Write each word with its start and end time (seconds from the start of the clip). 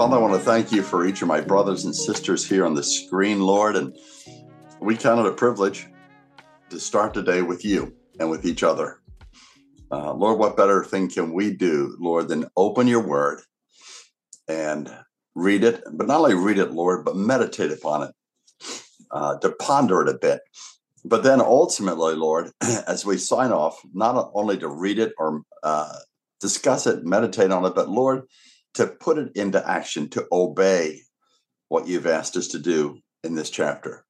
Father, 0.00 0.16
I 0.16 0.20
want 0.20 0.32
to 0.32 0.40
thank 0.40 0.72
you 0.72 0.82
for 0.82 1.04
each 1.04 1.20
of 1.20 1.28
my 1.28 1.42
brothers 1.42 1.84
and 1.84 1.94
sisters 1.94 2.48
here 2.48 2.64
on 2.64 2.72
the 2.72 2.82
screen, 2.82 3.42
Lord, 3.42 3.76
and 3.76 3.94
we 4.80 4.96
count 4.96 5.20
it 5.20 5.26
a 5.30 5.34
privilege 5.34 5.88
to 6.70 6.80
start 6.80 7.12
the 7.12 7.22
day 7.22 7.42
with 7.42 7.66
you 7.66 7.94
and 8.18 8.30
with 8.30 8.46
each 8.46 8.62
other. 8.62 9.02
Uh, 9.92 10.14
Lord, 10.14 10.38
what 10.38 10.56
better 10.56 10.82
thing 10.84 11.10
can 11.10 11.34
we 11.34 11.54
do, 11.54 11.98
Lord, 12.00 12.28
than 12.28 12.48
open 12.56 12.86
your 12.88 13.06
word 13.06 13.42
and 14.48 14.90
read 15.34 15.64
it, 15.64 15.84
but 15.92 16.06
not 16.06 16.20
only 16.20 16.34
read 16.34 16.56
it, 16.56 16.72
Lord, 16.72 17.04
but 17.04 17.16
meditate 17.16 17.70
upon 17.70 18.04
it, 18.04 18.14
uh, 19.10 19.36
to 19.40 19.52
ponder 19.52 20.00
it 20.00 20.08
a 20.08 20.16
bit. 20.18 20.40
But 21.04 21.24
then 21.24 21.42
ultimately, 21.42 22.14
Lord, 22.14 22.52
as 22.86 23.04
we 23.04 23.18
sign 23.18 23.52
off, 23.52 23.78
not 23.92 24.30
only 24.32 24.56
to 24.60 24.68
read 24.68 24.98
it 24.98 25.12
or 25.18 25.42
uh, 25.62 25.92
discuss 26.40 26.86
it, 26.86 27.04
meditate 27.04 27.50
on 27.50 27.66
it, 27.66 27.74
but 27.74 27.90
Lord, 27.90 28.22
to 28.74 28.86
put 28.86 29.18
it 29.18 29.32
into 29.36 29.68
action, 29.68 30.08
to 30.10 30.26
obey 30.30 31.02
what 31.68 31.86
you've 31.86 32.06
asked 32.06 32.36
us 32.36 32.48
to 32.48 32.58
do 32.58 32.98
in 33.24 33.34
this 33.34 33.50
chapter. 33.50 34.04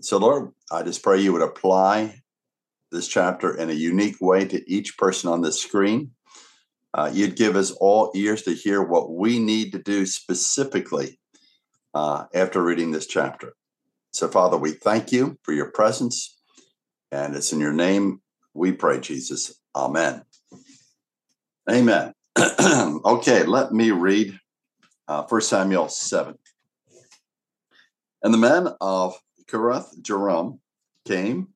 So, 0.00 0.18
Lord, 0.18 0.52
I 0.70 0.82
just 0.82 1.02
pray 1.02 1.20
you 1.20 1.32
would 1.32 1.42
apply 1.42 2.20
this 2.92 3.08
chapter 3.08 3.56
in 3.56 3.70
a 3.70 3.74
unique 3.74 4.16
way 4.20 4.46
to 4.46 4.70
each 4.70 4.96
person 4.96 5.30
on 5.30 5.42
this 5.42 5.60
screen. 5.60 6.12
Uh, 6.94 7.10
you'd 7.12 7.36
give 7.36 7.56
us 7.56 7.72
all 7.72 8.10
ears 8.14 8.42
to 8.42 8.54
hear 8.54 8.82
what 8.82 9.12
we 9.12 9.38
need 9.38 9.72
to 9.72 9.78
do 9.78 10.06
specifically 10.06 11.18
uh, 11.94 12.24
after 12.34 12.62
reading 12.62 12.90
this 12.90 13.06
chapter. 13.06 13.54
So, 14.12 14.28
Father, 14.28 14.56
we 14.56 14.72
thank 14.72 15.12
you 15.12 15.38
for 15.42 15.52
your 15.52 15.70
presence, 15.70 16.38
and 17.12 17.34
it's 17.34 17.52
in 17.52 17.60
your 17.60 17.72
name 17.72 18.22
we 18.54 18.72
pray, 18.72 19.00
Jesus. 19.00 19.60
Amen. 19.74 20.22
Amen. 21.70 22.15
okay, 23.04 23.44
let 23.44 23.72
me 23.72 23.92
read 23.92 24.38
uh, 25.08 25.22
1 25.22 25.40
Samuel 25.40 25.88
7. 25.88 26.34
And 28.22 28.34
the 28.34 28.38
men 28.38 28.68
of 28.78 29.18
Kiriath 29.50 29.98
Jearim 30.02 30.58
came. 31.06 31.48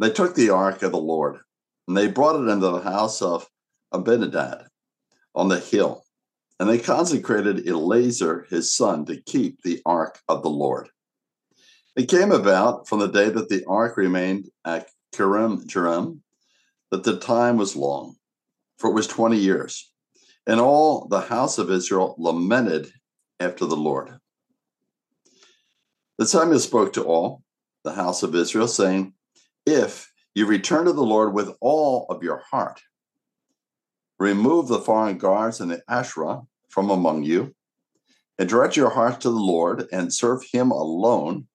They 0.00 0.10
took 0.10 0.34
the 0.34 0.50
ark 0.50 0.82
of 0.82 0.90
the 0.90 0.98
Lord, 0.98 1.38
and 1.86 1.96
they 1.96 2.08
brought 2.08 2.34
it 2.34 2.48
into 2.50 2.68
the 2.68 2.80
house 2.80 3.22
of 3.22 3.48
Abinadab 3.92 4.64
on 5.36 5.48
the 5.48 5.60
hill. 5.60 6.02
And 6.58 6.68
they 6.68 6.78
consecrated 6.78 7.68
Eleazar 7.68 8.46
his 8.50 8.74
son 8.74 9.04
to 9.06 9.20
keep 9.22 9.62
the 9.62 9.80
ark 9.86 10.18
of 10.28 10.42
the 10.42 10.50
Lord. 10.50 10.88
It 11.94 12.08
came 12.08 12.32
about 12.32 12.88
from 12.88 12.98
the 12.98 13.06
day 13.06 13.28
that 13.28 13.48
the 13.48 13.64
ark 13.68 13.96
remained 13.96 14.48
at 14.64 14.88
Kiriath 15.14 15.64
Jearim 15.66 16.22
that 16.90 17.04
the 17.04 17.18
time 17.18 17.56
was 17.56 17.76
long, 17.76 18.16
for 18.78 18.90
it 18.90 18.94
was 18.94 19.06
20 19.06 19.36
years. 19.36 19.93
And 20.46 20.60
all 20.60 21.08
the 21.08 21.22
house 21.22 21.58
of 21.58 21.70
Israel 21.70 22.14
lamented 22.18 22.92
after 23.40 23.64
the 23.64 23.76
Lord. 23.76 24.18
The 26.18 26.26
Samuel 26.26 26.60
spoke 26.60 26.92
to 26.92 27.04
all 27.04 27.42
the 27.82 27.92
house 27.92 28.22
of 28.22 28.34
Israel, 28.34 28.68
saying, 28.68 29.14
If 29.66 30.12
you 30.34 30.46
return 30.46 30.84
to 30.86 30.92
the 30.92 31.02
Lord 31.02 31.34
with 31.34 31.50
all 31.60 32.06
of 32.08 32.22
your 32.22 32.42
heart, 32.50 32.80
remove 34.18 34.68
the 34.68 34.78
foreign 34.78 35.18
gods 35.18 35.60
and 35.60 35.70
the 35.70 35.82
Asherah 35.88 36.42
from 36.68 36.90
among 36.90 37.24
you, 37.24 37.54
and 38.38 38.48
direct 38.48 38.76
your 38.76 38.90
heart 38.90 39.20
to 39.20 39.30
the 39.30 39.36
Lord 39.36 39.86
and 39.92 40.12
serve 40.12 40.42
him 40.52 40.70
alone, 40.70 41.46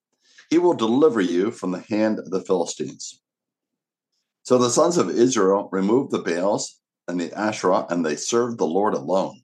he 0.49 0.57
will 0.57 0.73
deliver 0.73 1.21
you 1.21 1.51
from 1.51 1.71
the 1.71 1.85
hand 1.89 2.19
of 2.19 2.31
the 2.31 2.41
Philistines. 2.41 3.21
So 4.43 4.57
the 4.57 4.69
sons 4.69 4.97
of 4.97 5.09
Israel 5.09 5.69
removed 5.71 6.11
the 6.11 6.19
Baals 6.19 6.78
and 7.09 7.19
the 7.19 7.33
Asherah, 7.37 7.85
and 7.89 8.05
they 8.05 8.15
served 8.15 8.57
the 8.57 8.65
Lord 8.65 8.93
alone. 8.93 9.41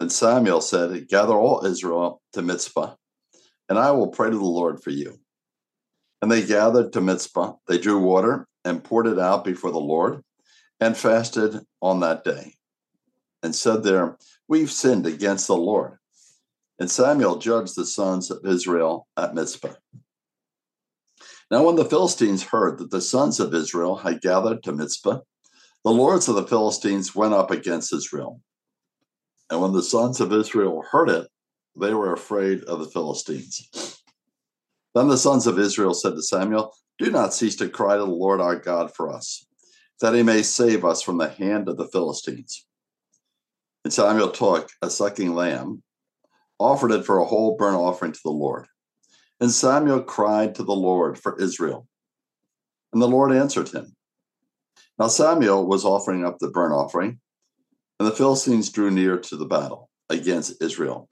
And 0.00 0.10
Samuel 0.10 0.60
said, 0.60 1.08
Gather 1.08 1.34
all 1.34 1.64
Israel 1.64 2.20
to 2.32 2.42
Mizpah 2.42 2.94
and 3.68 3.78
I 3.78 3.90
will 3.90 4.08
pray 4.08 4.30
to 4.30 4.36
the 4.36 4.44
Lord 4.44 4.82
for 4.82 4.90
you. 4.90 5.18
And 6.22 6.30
they 6.30 6.44
gathered 6.44 6.92
to 6.92 7.00
Mizpah. 7.00 7.54
They 7.66 7.78
drew 7.78 8.00
water 8.00 8.46
and 8.64 8.82
poured 8.82 9.06
it 9.06 9.18
out 9.18 9.44
before 9.44 9.70
the 9.70 9.78
Lord 9.78 10.22
and 10.80 10.96
fasted 10.96 11.60
on 11.82 12.00
that 12.00 12.24
day 12.24 12.54
and 13.42 13.54
said 13.54 13.82
there, 13.82 14.16
We've 14.48 14.70
sinned 14.70 15.06
against 15.06 15.46
the 15.46 15.56
Lord. 15.56 15.98
And 16.78 16.90
Samuel 16.90 17.38
judged 17.38 17.76
the 17.76 17.86
sons 17.86 18.30
of 18.30 18.44
Israel 18.44 19.06
at 19.16 19.34
Mizpah. 19.34 19.74
Now, 21.50 21.64
when 21.64 21.76
the 21.76 21.84
Philistines 21.84 22.42
heard 22.42 22.78
that 22.78 22.90
the 22.90 23.00
sons 23.00 23.40
of 23.40 23.54
Israel 23.54 23.96
had 23.96 24.20
gathered 24.20 24.62
to 24.64 24.72
Mizpah, 24.72 25.20
the 25.84 25.92
lords 25.92 26.28
of 26.28 26.34
the 26.34 26.46
Philistines 26.46 27.14
went 27.14 27.34
up 27.34 27.50
against 27.50 27.92
Israel. 27.92 28.40
And 29.50 29.60
when 29.60 29.72
the 29.72 29.82
sons 29.82 30.20
of 30.20 30.32
Israel 30.32 30.82
heard 30.90 31.08
it, 31.08 31.28
they 31.78 31.94
were 31.94 32.12
afraid 32.12 32.64
of 32.64 32.80
the 32.80 32.90
Philistines. 32.90 34.02
Then 34.94 35.08
the 35.08 35.18
sons 35.18 35.46
of 35.46 35.58
Israel 35.58 35.94
said 35.94 36.14
to 36.14 36.22
Samuel, 36.22 36.74
Do 36.98 37.10
not 37.10 37.34
cease 37.34 37.56
to 37.56 37.68
cry 37.68 37.96
to 37.96 38.00
the 38.00 38.06
Lord 38.06 38.40
our 38.40 38.56
God 38.56 38.94
for 38.94 39.12
us, 39.12 39.46
that 40.00 40.14
he 40.14 40.22
may 40.22 40.42
save 40.42 40.84
us 40.84 41.02
from 41.02 41.18
the 41.18 41.28
hand 41.28 41.68
of 41.68 41.76
the 41.76 41.88
Philistines. 41.88 42.66
And 43.84 43.92
Samuel 43.92 44.30
took 44.30 44.70
a 44.82 44.90
sucking 44.90 45.34
lamb, 45.34 45.82
offered 46.58 46.92
it 46.92 47.04
for 47.04 47.18
a 47.18 47.24
whole 47.24 47.56
burnt 47.56 47.76
offering 47.76 48.12
to 48.12 48.20
the 48.24 48.30
Lord. 48.30 48.66
And 49.40 49.50
Samuel 49.50 50.02
cried 50.02 50.54
to 50.54 50.62
the 50.62 50.74
Lord 50.74 51.18
for 51.18 51.40
Israel. 51.40 51.86
And 52.92 53.02
the 53.02 53.08
Lord 53.08 53.32
answered 53.32 53.68
him. 53.68 53.95
Now 54.98 55.08
Samuel 55.08 55.66
was 55.66 55.84
offering 55.84 56.24
up 56.24 56.38
the 56.38 56.48
burnt 56.48 56.72
offering, 56.72 57.20
and 57.98 58.08
the 58.08 58.14
Philistines 58.14 58.70
drew 58.70 58.90
near 58.90 59.18
to 59.18 59.36
the 59.36 59.44
battle 59.44 59.90
against 60.08 60.62
Israel. 60.62 61.08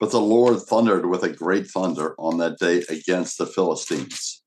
But 0.00 0.10
the 0.10 0.20
Lord 0.20 0.62
thundered 0.62 1.06
with 1.06 1.22
a 1.22 1.28
great 1.28 1.66
thunder 1.66 2.14
on 2.18 2.38
that 2.38 2.58
day 2.58 2.84
against 2.88 3.36
the 3.36 3.46
Philistines 3.46 4.42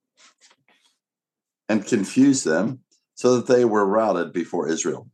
and 1.69 1.85
confused 1.85 2.45
them 2.45 2.79
so 3.15 3.35
that 3.35 3.47
they 3.47 3.65
were 3.65 3.85
routed 3.85 4.33
before 4.33 4.69
Israel. 4.69 5.09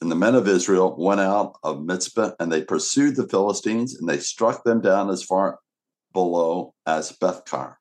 And 0.00 0.10
the 0.10 0.16
men 0.16 0.34
of 0.34 0.48
Israel 0.48 0.96
went 0.98 1.20
out 1.20 1.54
of 1.62 1.82
Mizpah 1.82 2.32
and 2.40 2.50
they 2.50 2.62
pursued 2.62 3.16
the 3.16 3.28
Philistines 3.28 3.98
and 3.98 4.08
they 4.08 4.18
struck 4.18 4.64
them 4.64 4.80
down 4.80 5.08
as 5.08 5.22
far 5.22 5.60
below 6.12 6.74
as 6.86 7.12
Bethkar. 7.12 7.76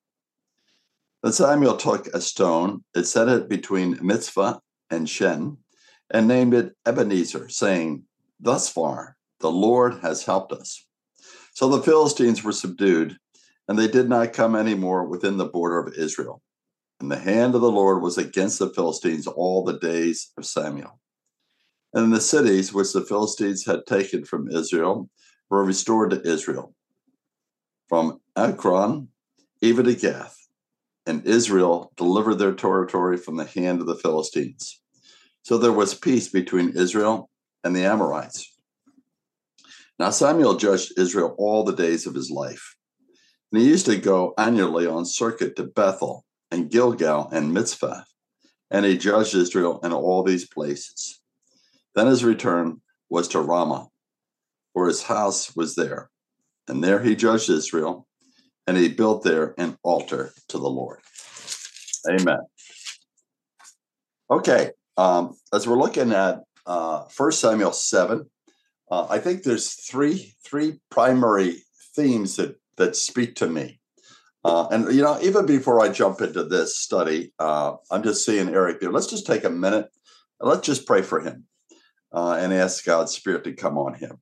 Then 1.24 1.34
Samuel 1.34 1.76
took 1.76 2.08
a 2.08 2.22
stone, 2.22 2.84
it 2.94 3.06
set 3.06 3.28
it 3.28 3.50
between 3.50 4.00
Mizpah 4.02 4.60
and 4.90 5.10
Shen, 5.10 5.58
and 6.10 6.28
named 6.28 6.54
it 6.54 6.76
Ebenezer, 6.86 7.50
saying, 7.50 8.04
Thus 8.40 8.70
far 8.70 9.18
the 9.40 9.52
Lord 9.52 10.00
has 10.02 10.26
helped 10.26 10.52
us. 10.52 10.86
So 11.54 11.70
the 11.70 11.84
Philistines 11.84 12.44
were 12.44 12.52
subdued, 12.52 13.18
and 13.68 13.78
they 13.78 13.88
did 13.88 14.10
not 14.10 14.34
come 14.34 14.56
any 14.56 14.76
more 14.76 15.06
within 15.06 15.38
the 15.38 15.46
border 15.46 15.80
of 15.80 15.94
Israel. 15.94 16.42
And 17.00 17.12
the 17.12 17.20
hand 17.20 17.56
of 17.56 17.62
the 17.62 17.72
Lord 17.72 18.02
was 18.02 18.18
against 18.18 18.60
the 18.60 18.70
Philistines 18.70 19.28
all 19.28 19.64
the 19.64 19.78
days 19.78 20.32
of 20.38 20.46
Samuel. 20.46 21.00
And 21.94 22.14
the 22.14 22.22
cities 22.22 22.74
which 22.74 22.94
the 22.94 23.06
Philistines 23.06 23.66
had 23.66 23.86
taken 23.86 24.26
from 24.26 24.50
Israel 24.50 25.10
were 25.50 25.64
restored 25.64 26.12
to 26.12 26.22
Israel, 26.22 26.76
from 27.88 28.20
Ekron 28.36 29.10
even 29.62 29.86
to 29.86 29.96
Gath. 29.96 30.39
And 31.10 31.26
Israel 31.26 31.92
delivered 31.98 32.36
their 32.36 32.54
territory 32.54 33.18
from 33.18 33.36
the 33.36 33.46
hand 33.46 33.82
of 33.82 33.88
the 33.88 33.96
Philistines. 33.96 34.80
So 35.42 35.58
there 35.58 35.72
was 35.72 35.96
peace 35.96 36.30
between 36.30 36.78
Israel 36.78 37.32
and 37.64 37.76
the 37.76 37.84
Amorites. 37.84 38.56
Now, 39.98 40.12
Samuel 40.12 40.58
judged 40.58 41.00
Israel 41.00 41.34
all 41.40 41.64
the 41.64 41.76
days 41.76 42.06
of 42.06 42.14
his 42.14 42.30
life. 42.30 42.76
And 43.52 43.60
he 43.60 43.68
used 43.68 43.88
to 43.88 43.98
go 43.98 44.36
annually 44.38 44.86
on 44.86 45.04
circuit 45.04 45.56
to 45.56 45.64
Bethel 45.64 46.26
and 46.52 46.70
Gilgal 46.70 47.28
and 47.32 47.56
Mizpah, 47.56 48.04
and 48.70 48.86
he 48.86 48.96
judged 48.96 49.34
Israel 49.34 49.80
in 49.84 49.92
all 49.92 50.22
these 50.22 50.48
places. 50.48 51.20
Then 51.96 52.06
his 52.06 52.24
return 52.24 52.82
was 53.10 53.28
to 53.30 53.42
Ramah, 53.42 53.88
for 54.74 54.88
his 54.88 55.02
house 55.02 55.56
was 55.56 55.74
there. 55.74 56.12
And 56.68 56.84
there 56.84 57.02
he 57.02 57.16
judged 57.16 57.50
Israel, 57.50 58.08
and 58.70 58.78
he 58.78 58.88
built 58.88 59.24
there 59.24 59.56
an 59.58 59.76
altar 59.82 60.32
to 60.50 60.60
the 60.60 60.70
Lord. 60.70 61.00
Amen. 62.08 62.40
Okay, 64.30 64.70
um, 64.96 65.36
as 65.52 65.68
we're 65.68 65.80
looking 65.80 66.12
at 66.12 66.44
uh, 66.68 67.08
Samuel 67.32 67.74
7. 67.74 68.30
Uh, 68.92 69.08
I 69.10 69.20
think 69.20 69.44
there's 69.44 69.74
three 69.74 70.34
three 70.44 70.80
primary 70.90 71.64
themes 71.96 72.36
that 72.36 72.56
that 72.78 72.96
speak 72.96 73.36
to 73.36 73.48
me. 73.48 73.80
Uh, 74.44 74.68
and 74.72 74.94
you 74.94 75.02
know, 75.02 75.20
even 75.22 75.46
before 75.46 75.82
I 75.82 75.90
jump 75.90 76.22
into 76.22 76.44
this 76.44 76.78
study, 76.78 77.34
uh, 77.40 77.74
I'm 77.92 78.04
just 78.04 78.26
seeing 78.26 78.50
Eric 78.50 78.80
there. 78.80 78.92
Let's 78.92 79.08
just 79.08 79.26
take 79.28 79.44
a 79.44 79.50
minute 79.50 79.90
let's 80.40 80.66
just 80.66 80.86
pray 80.86 81.02
for 81.02 81.20
him 81.20 81.46
uh, 82.14 82.38
and 82.40 82.54
ask 82.54 82.86
God's 82.86 83.14
Spirit 83.14 83.44
to 83.46 83.54
come 83.54 83.78
on 83.78 83.96
him. 83.96 84.20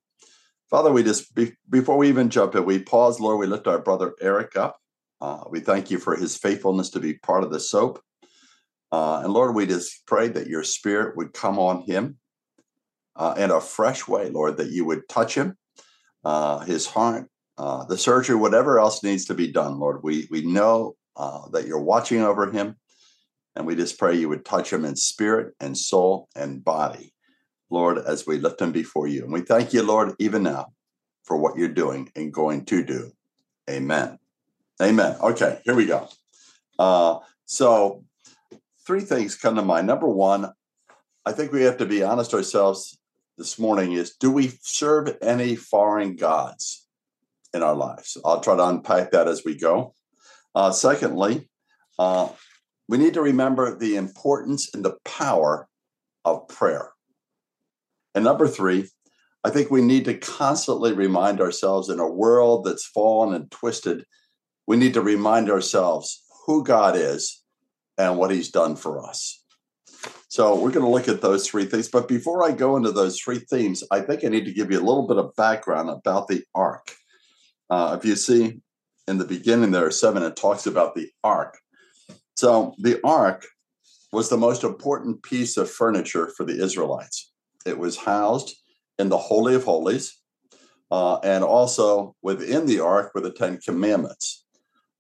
Father, 0.69 0.92
we 0.92 1.04
just 1.04 1.34
be, 1.34 1.54
before 1.69 1.98
we 1.98 2.10
even 2.10 2.30
jump 2.30 2.56
in, 2.56 2.66
we 2.66 2.80
pause, 2.80 3.19
Lord. 3.19 3.40
We 3.40 3.48
lift 3.48 3.68
our 3.68 3.80
brother 3.80 4.14
Eric 4.22 4.58
up. 4.58 4.78
Uh, 5.22 5.44
we 5.50 5.62
thank 5.62 5.90
you 5.90 5.98
for 5.98 6.16
his 6.16 6.38
faithfulness 6.38 6.90
to 6.92 7.00
be 7.00 7.16
part 7.16 7.44
of 7.44 7.52
the 7.52 7.60
soap. 7.60 8.02
Uh, 8.92 9.22
and 9.24 9.34
Lord, 9.34 9.56
we 9.56 9.66
just 9.66 10.06
pray 10.06 10.28
that 10.28 10.48
your 10.48 10.64
spirit 10.64 11.16
would 11.18 11.34
come 11.34 11.58
on 11.58 11.81
him 11.81 12.18
uh, 13.16 13.36
in 13.38 13.50
a 13.50 13.62
fresh 13.62 14.08
way, 14.08 14.30
Lord, 14.30 14.58
that 14.58 14.72
you 14.72 14.86
would 14.86 15.08
touch 15.10 15.36
him, 15.36 15.58
uh, 16.24 16.60
his 16.60 16.86
heart, 16.86 17.30
uh, 17.58 17.86
the 17.86 17.98
surgery, 17.98 18.36
whatever 18.36 18.80
else 18.80 19.04
needs 19.04 19.25
to 19.25 19.34
be 19.34 19.52
done, 19.52 19.80
Lord. 19.80 20.02
We, 20.04 20.28
we 20.30 20.46
know 20.46 20.96
uh, 21.16 21.48
that 21.50 21.66
you're 21.66 21.80
watching 21.80 22.22
over 22.22 22.52
him. 22.52 22.75
And 23.56 23.66
we 23.66 23.75
just 23.75 23.98
pray 23.98 24.16
you 24.16 24.30
would 24.30 24.46
touch 24.46 24.72
him 24.72 24.86
in 24.86 24.96
spirit 24.96 25.56
and 25.60 25.75
soul 25.75 26.30
and 26.36 26.64
body, 26.64 27.12
Lord, 27.69 27.98
as 27.98 28.25
we 28.25 28.40
lift 28.40 28.60
them 28.60 28.72
before 28.72 29.08
you. 29.08 29.24
And 29.24 29.34
we 29.34 29.42
thank 29.42 29.74
you, 29.74 29.84
Lord, 29.84 30.14
even 30.19 30.44
now 30.44 30.68
for 31.24 31.38
what 31.38 31.58
you're 31.58 31.68
doing 31.68 32.12
and 32.16 32.34
going 32.34 32.66
to 32.66 32.84
do. 32.84 33.12
Amen. 33.69 34.18
Amen. 34.81 35.18
Okay, 35.22 35.60
here 35.66 35.75
we 35.75 35.86
go. 35.86 36.08
Uh, 36.80 37.19
so, 37.46 38.06
three 38.86 39.02
things 39.02 39.36
come 39.36 39.56
to 39.56 39.62
mind. 39.62 39.88
Number 39.88 40.08
one, 40.08 40.52
I 41.25 41.34
think 41.34 41.52
we 41.52 41.64
have 41.64 41.78
to 41.78 41.86
be 41.86 42.04
honest 42.04 42.34
ourselves 42.34 42.98
this 43.38 43.60
morning 43.60 43.92
is 43.92 44.16
do 44.16 44.31
we 44.31 44.54
serve 44.62 45.18
any 45.22 45.56
foreign 45.56 46.16
gods 46.16 46.88
in 47.54 47.64
our 47.64 47.75
lives? 47.75 48.18
I'll 48.24 48.40
try 48.40 48.56
to 48.56 48.68
unpack 48.68 49.12
that 49.12 49.28
as 49.28 49.44
we 49.44 49.58
go. 49.58 49.94
Uh, 50.56 50.72
secondly, 50.72 51.50
uh, 52.00 52.30
we 52.88 52.98
need 52.98 53.14
to 53.16 53.22
remember 53.22 53.78
the 53.78 53.96
importance 53.96 54.74
and 54.74 54.86
the 54.86 54.98
power 55.04 55.68
of 56.24 56.48
prayer. 56.48 56.92
And 58.18 58.24
number 58.24 58.48
three, 58.48 58.90
I 59.44 59.52
think 59.52 59.69
we 59.69 59.84
need 59.84 60.06
to 60.06 60.18
constantly 60.18 60.92
remind 60.92 61.40
ourselves 61.40 61.88
in 61.88 62.00
a 62.00 62.12
world 62.12 62.66
that's 62.66 62.84
fallen 62.84 63.36
and 63.36 63.52
twisted 63.52 64.06
we 64.66 64.75
need 64.75 64.96
to 64.96 65.02
remind 65.02 65.52
ourselves 65.52 66.24
who 66.48 66.64
God 66.64 66.96
is 66.96 67.44
and 67.96 68.18
what 68.18 68.31
he's 68.31 68.50
done 68.50 68.75
for 68.75 69.08
us. 69.08 69.44
So 70.30 70.56
we're 70.56 70.72
going 70.72 70.84
to 70.84 70.92
look 70.92 71.08
at 71.08 71.22
those 71.22 71.48
three 71.48 71.66
things. 71.66 71.90
But 71.90 72.08
before 72.08 72.44
I 72.44 72.54
go 72.54 72.75
into 72.75 72.92
those 72.92 73.19
three 73.19 73.38
themes, 73.38 73.84
I 73.92 74.02
think 74.02 74.25
I 74.25 74.30
need 74.30 74.46
to 74.46 74.52
give 74.52 74.72
you 74.72 74.80
a 74.80 74.90
little 74.90 75.08
bit 75.08 75.18
of 75.18 75.36
background 75.36 75.92
about 75.92 76.28
the 76.28 76.44
ark. 76.56 76.96
Uh, 77.69 77.96
if 78.00 78.04
you 78.04 78.16
see 78.16 78.62
in 79.08 79.19
the 79.19 79.25
beginning 79.25 79.69
there 79.69 79.86
are 79.86 79.92
seven, 79.92 80.24
it 80.24 80.36
talks 80.36 80.66
about 80.66 80.96
the 80.96 81.12
ark. 81.24 81.56
So 82.36 82.74
the 82.80 83.00
ark 83.04 83.46
was 84.12 84.30
the 84.30 84.38
most 84.38 84.64
important 84.64 85.22
piece 85.22 85.56
of 85.56 85.69
furniture 85.69 86.31
for 86.36 86.48
the 86.48 86.60
Israelites. 86.64 87.31
It 87.68 87.78
was 87.78 87.98
housed 87.98 88.56
in 89.00 89.10
the 89.10 89.18
Holy 89.18 89.56
of 89.56 89.64
Holies, 89.64 90.19
uh, 90.92 91.18
and 91.19 91.44
also 91.44 92.16
within 92.22 92.66
the 92.66 92.80
ark 92.80 93.12
were 93.14 93.22
the 93.22 93.31
Ten 93.31 93.58
Commandments. 93.58 94.46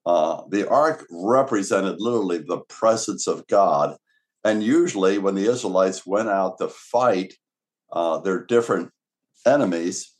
Uh, 0.05 0.43
the 0.49 0.69
ark 0.69 1.05
represented 1.11 1.99
literally 1.99 2.37
the 2.37 2.59
presence 2.69 3.27
of 3.27 3.45
God. 3.47 3.97
And 4.45 4.63
usually, 4.63 5.17
when 5.17 5.35
the 5.35 5.51
Israelites 5.51 6.05
went 6.05 6.29
out 6.29 6.59
to 6.59 6.69
fight 6.69 7.33
uh, 7.91 8.19
their 8.19 8.45
different 8.45 8.91
enemies, 9.45 10.13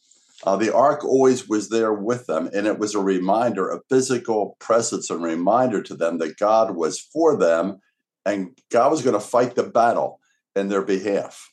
uh, 0.43 0.57
the 0.57 0.73
ark 0.73 1.03
always 1.03 1.47
was 1.47 1.69
there 1.69 1.93
with 1.93 2.25
them. 2.27 2.49
And 2.53 2.67
it 2.67 2.79
was 2.79 2.95
a 2.95 2.99
reminder, 2.99 3.69
a 3.69 3.81
physical 3.89 4.57
presence, 4.59 5.09
a 5.09 5.17
reminder 5.17 5.81
to 5.83 5.95
them 5.95 6.17
that 6.17 6.37
God 6.37 6.75
was 6.75 6.99
for 6.99 7.37
them 7.37 7.79
and 8.25 8.57
God 8.69 8.91
was 8.91 9.01
going 9.01 9.13
to 9.13 9.19
fight 9.19 9.55
the 9.55 9.63
battle 9.63 10.19
in 10.55 10.67
their 10.67 10.81
behalf. 10.81 11.49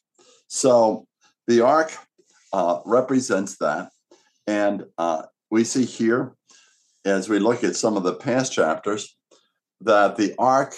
So 0.55 1.09
the 1.49 1.63
ark 1.63 1.93
uh, 2.53 2.79
represents 2.85 3.59
that. 3.59 3.91
And 4.47 4.85
uh, 4.97 5.23
we 5.51 5.65
see 5.65 5.85
here 5.85 6.37
as 7.05 7.29
we 7.29 7.41
look 7.41 7.65
at 7.65 7.75
some 7.75 7.97
of 7.97 8.05
the 8.05 8.15
past 8.15 8.53
chapters, 8.53 9.17
that 9.81 10.15
the 10.15 10.33
ark 10.39 10.77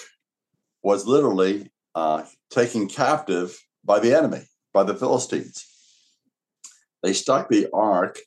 was 0.83 1.07
literally 1.07 1.71
uh, 1.95 2.25
taken 2.51 2.89
captive 2.89 3.55
by 3.85 3.99
the 4.01 4.17
enemy, 4.17 4.45
by 4.73 4.83
the 4.83 4.95
Philistines. 4.95 5.67
They 7.03 7.13
stuck 7.13 7.51
the 7.51 7.69
ark 7.75 8.19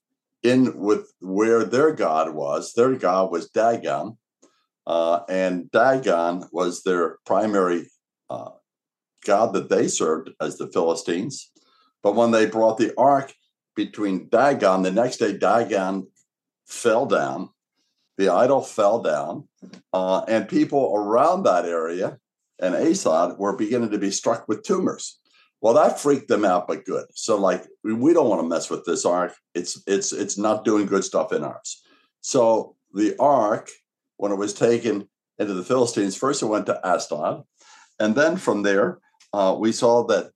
in 0.44 0.78
with 0.78 1.12
where 1.20 1.64
their 1.64 1.94
god 1.94 2.36
was. 2.36 2.74
Their 2.74 2.94
god 2.94 3.32
was 3.32 3.50
Dagon, 3.50 4.20
uh, 4.86 5.22
and 5.28 5.72
Dagon 5.72 6.46
was 6.52 6.84
their 6.84 7.18
primary 7.26 7.90
uh, 8.30 8.52
god 9.26 9.54
that 9.54 9.70
they 9.70 9.88
served 9.88 10.32
as 10.42 10.58
the 10.58 10.68
Philistines. 10.68 11.52
But 12.02 12.16
when 12.16 12.32
they 12.32 12.46
brought 12.46 12.78
the 12.78 12.94
ark 12.98 13.34
between 13.76 14.30
Dagon, 14.30 14.84
the 14.84 14.92
next 14.92 15.18
day 15.18 15.38
Dagon 15.38 16.08
fell 16.66 17.06
down 17.06 17.50
the 18.20 18.28
idol 18.28 18.62
fell 18.62 19.02
down, 19.02 19.48
uh, 19.94 20.24
and 20.28 20.50
people 20.50 20.94
around 20.94 21.44
that 21.44 21.64
area 21.64 22.20
and 22.62 22.76
Ashdod 22.76 23.40
were 23.40 23.56
beginning 23.56 23.92
to 23.92 23.98
be 23.98 24.12
struck 24.12 24.46
with 24.46 24.64
tumors. 24.64 25.18
Well, 25.62 25.74
that 25.76 26.02
freaked 26.02 26.28
them 26.28 26.44
out, 26.44 26.68
but 26.68 26.84
good. 26.84 27.06
So, 27.14 27.38
like, 27.38 27.66
we 27.82 28.14
don't 28.14 28.28
want 28.28 28.42
to 28.42 28.48
mess 28.48 28.70
with 28.70 28.84
this 28.84 29.06
ark. 29.06 29.34
It's 29.56 29.82
it's 29.88 30.12
it's 30.12 30.38
not 30.38 30.66
doing 30.66 30.86
good 30.86 31.06
stuff 31.06 31.32
in 31.32 31.46
ours. 31.46 31.82
So 32.20 32.76
the 32.94 33.16
ark, 33.20 33.70
when 34.18 34.34
it 34.34 34.38
was 34.38 34.54
taken 34.54 35.08
into 35.38 35.54
the 35.54 35.64
Philistines, 35.64 36.18
first 36.18 36.44
it 36.44 36.48
went 36.48 36.66
to 36.66 36.86
Ashdod, 36.86 37.44
and 38.02 38.16
then 38.16 38.36
from 38.36 38.64
there 38.64 39.00
uh, 39.34 39.56
we 39.58 39.72
saw 39.72 40.06
that 40.08 40.32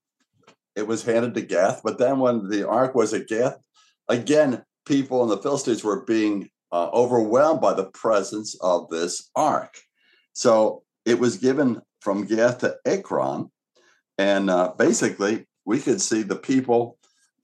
it 0.75 0.88
was 0.88 1.04
handed 1.04 1.34
to 1.36 1.42
Gath. 1.42 1.81
But 1.84 1.98
then 1.98 2.19
when 2.19 2.50
the 2.50 2.68
ark 2.68 2.95
was 2.95 3.13
at 3.13 3.28
Gath, 3.28 3.57
again, 4.10 4.63
people 4.86 5.24
in 5.24 5.30
the 5.30 5.38
Philistines 5.38 5.84
were 5.84 6.04
being 6.06 6.50
uh, 6.72 6.90
overwhelmed 6.92 7.62
by 7.62 7.74
the 7.74 7.86
presence 7.86 8.56
of 8.62 8.90
this 8.90 9.30
ark. 9.36 9.75
So 10.34 10.84
it 11.06 11.19
was 11.19 11.38
given 11.38 11.81
from 12.01 12.25
Gath 12.25 12.60
to 12.60 12.78
Ekron. 12.86 13.51
And 14.18 14.50
uh, 14.50 14.73
basically, 14.78 15.47
we 15.66 15.80
could 15.80 16.02
see 16.02 16.23
the 16.23 16.35
people 16.35 16.97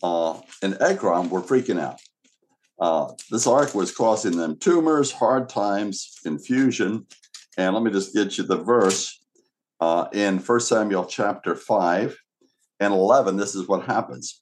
uh, 0.04 0.40
in 0.62 0.78
Ekron 0.82 1.30
were 1.30 1.42
freaking 1.42 1.80
out. 1.80 2.00
Uh, 2.80 3.12
this 3.30 3.46
ark 3.46 3.76
was 3.76 3.94
causing 3.94 4.38
them 4.38 4.58
tumors, 4.58 5.12
hard 5.12 5.50
times, 5.50 6.18
confusion. 6.24 7.06
And 7.58 7.74
let 7.74 7.84
me 7.84 7.92
just 7.92 8.14
get 8.14 8.38
you 8.38 8.46
the 8.46 8.58
verse 8.58 9.20
uh, 9.80 10.08
in 10.14 10.40
1 10.40 10.60
Samuel 10.60 11.06
chapter 11.06 11.56
5 11.56 12.18
and 12.80 12.94
11. 12.94 13.38
This 13.38 13.56
is 13.56 13.68
what 13.68 13.86
happens. 13.86 14.42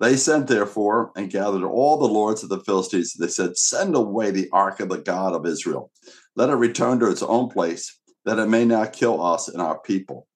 They 0.00 0.16
sent, 0.16 0.48
therefore, 0.48 1.12
and 1.16 1.30
gathered 1.30 1.64
all 1.64 1.98
the 1.98 2.12
lords 2.12 2.42
of 2.42 2.48
the 2.48 2.60
Philistines. 2.60 3.14
They 3.14 3.28
said, 3.28 3.56
Send 3.56 3.94
away 3.94 4.30
the 4.30 4.48
ark 4.52 4.80
of 4.80 4.88
the 4.88 4.98
God 4.98 5.34
of 5.34 5.46
Israel. 5.46 5.90
Let 6.36 6.50
it 6.50 6.54
return 6.54 6.98
to 7.00 7.10
its 7.10 7.22
own 7.22 7.48
place, 7.48 7.98
that 8.24 8.38
it 8.38 8.48
may 8.48 8.64
not 8.64 8.92
kill 8.92 9.24
us 9.24 9.48
and 9.48 9.62
our 9.62 9.78
people. 9.78 10.26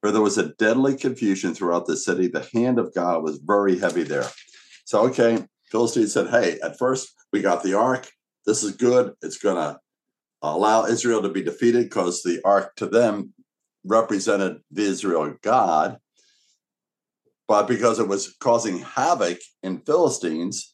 For 0.00 0.10
there 0.10 0.22
was 0.22 0.38
a 0.38 0.54
deadly 0.54 0.96
confusion 0.96 1.54
throughout 1.54 1.86
the 1.86 1.96
city. 1.96 2.26
The 2.26 2.48
hand 2.52 2.78
of 2.78 2.94
God 2.94 3.22
was 3.22 3.38
very 3.38 3.78
heavy 3.78 4.02
there. 4.02 4.26
So, 4.84 5.02
okay, 5.06 5.44
Philistines 5.70 6.12
said, 6.12 6.30
Hey, 6.30 6.58
at 6.62 6.78
first 6.78 7.14
we 7.32 7.42
got 7.42 7.62
the 7.62 7.74
ark. 7.74 8.10
This 8.44 8.64
is 8.64 8.72
good. 8.72 9.12
It's 9.22 9.38
going 9.38 9.56
to 9.56 9.78
allow 10.42 10.86
Israel 10.86 11.22
to 11.22 11.28
be 11.28 11.42
defeated 11.42 11.84
because 11.84 12.22
the 12.22 12.40
ark 12.44 12.74
to 12.76 12.86
them 12.86 13.34
represented 13.84 14.60
the 14.70 14.82
Israel 14.82 15.34
God 15.42 15.98
but 17.50 17.66
because 17.66 17.98
it 17.98 18.06
was 18.06 18.36
causing 18.38 18.78
havoc 18.78 19.40
in 19.64 19.80
Philistines, 19.80 20.72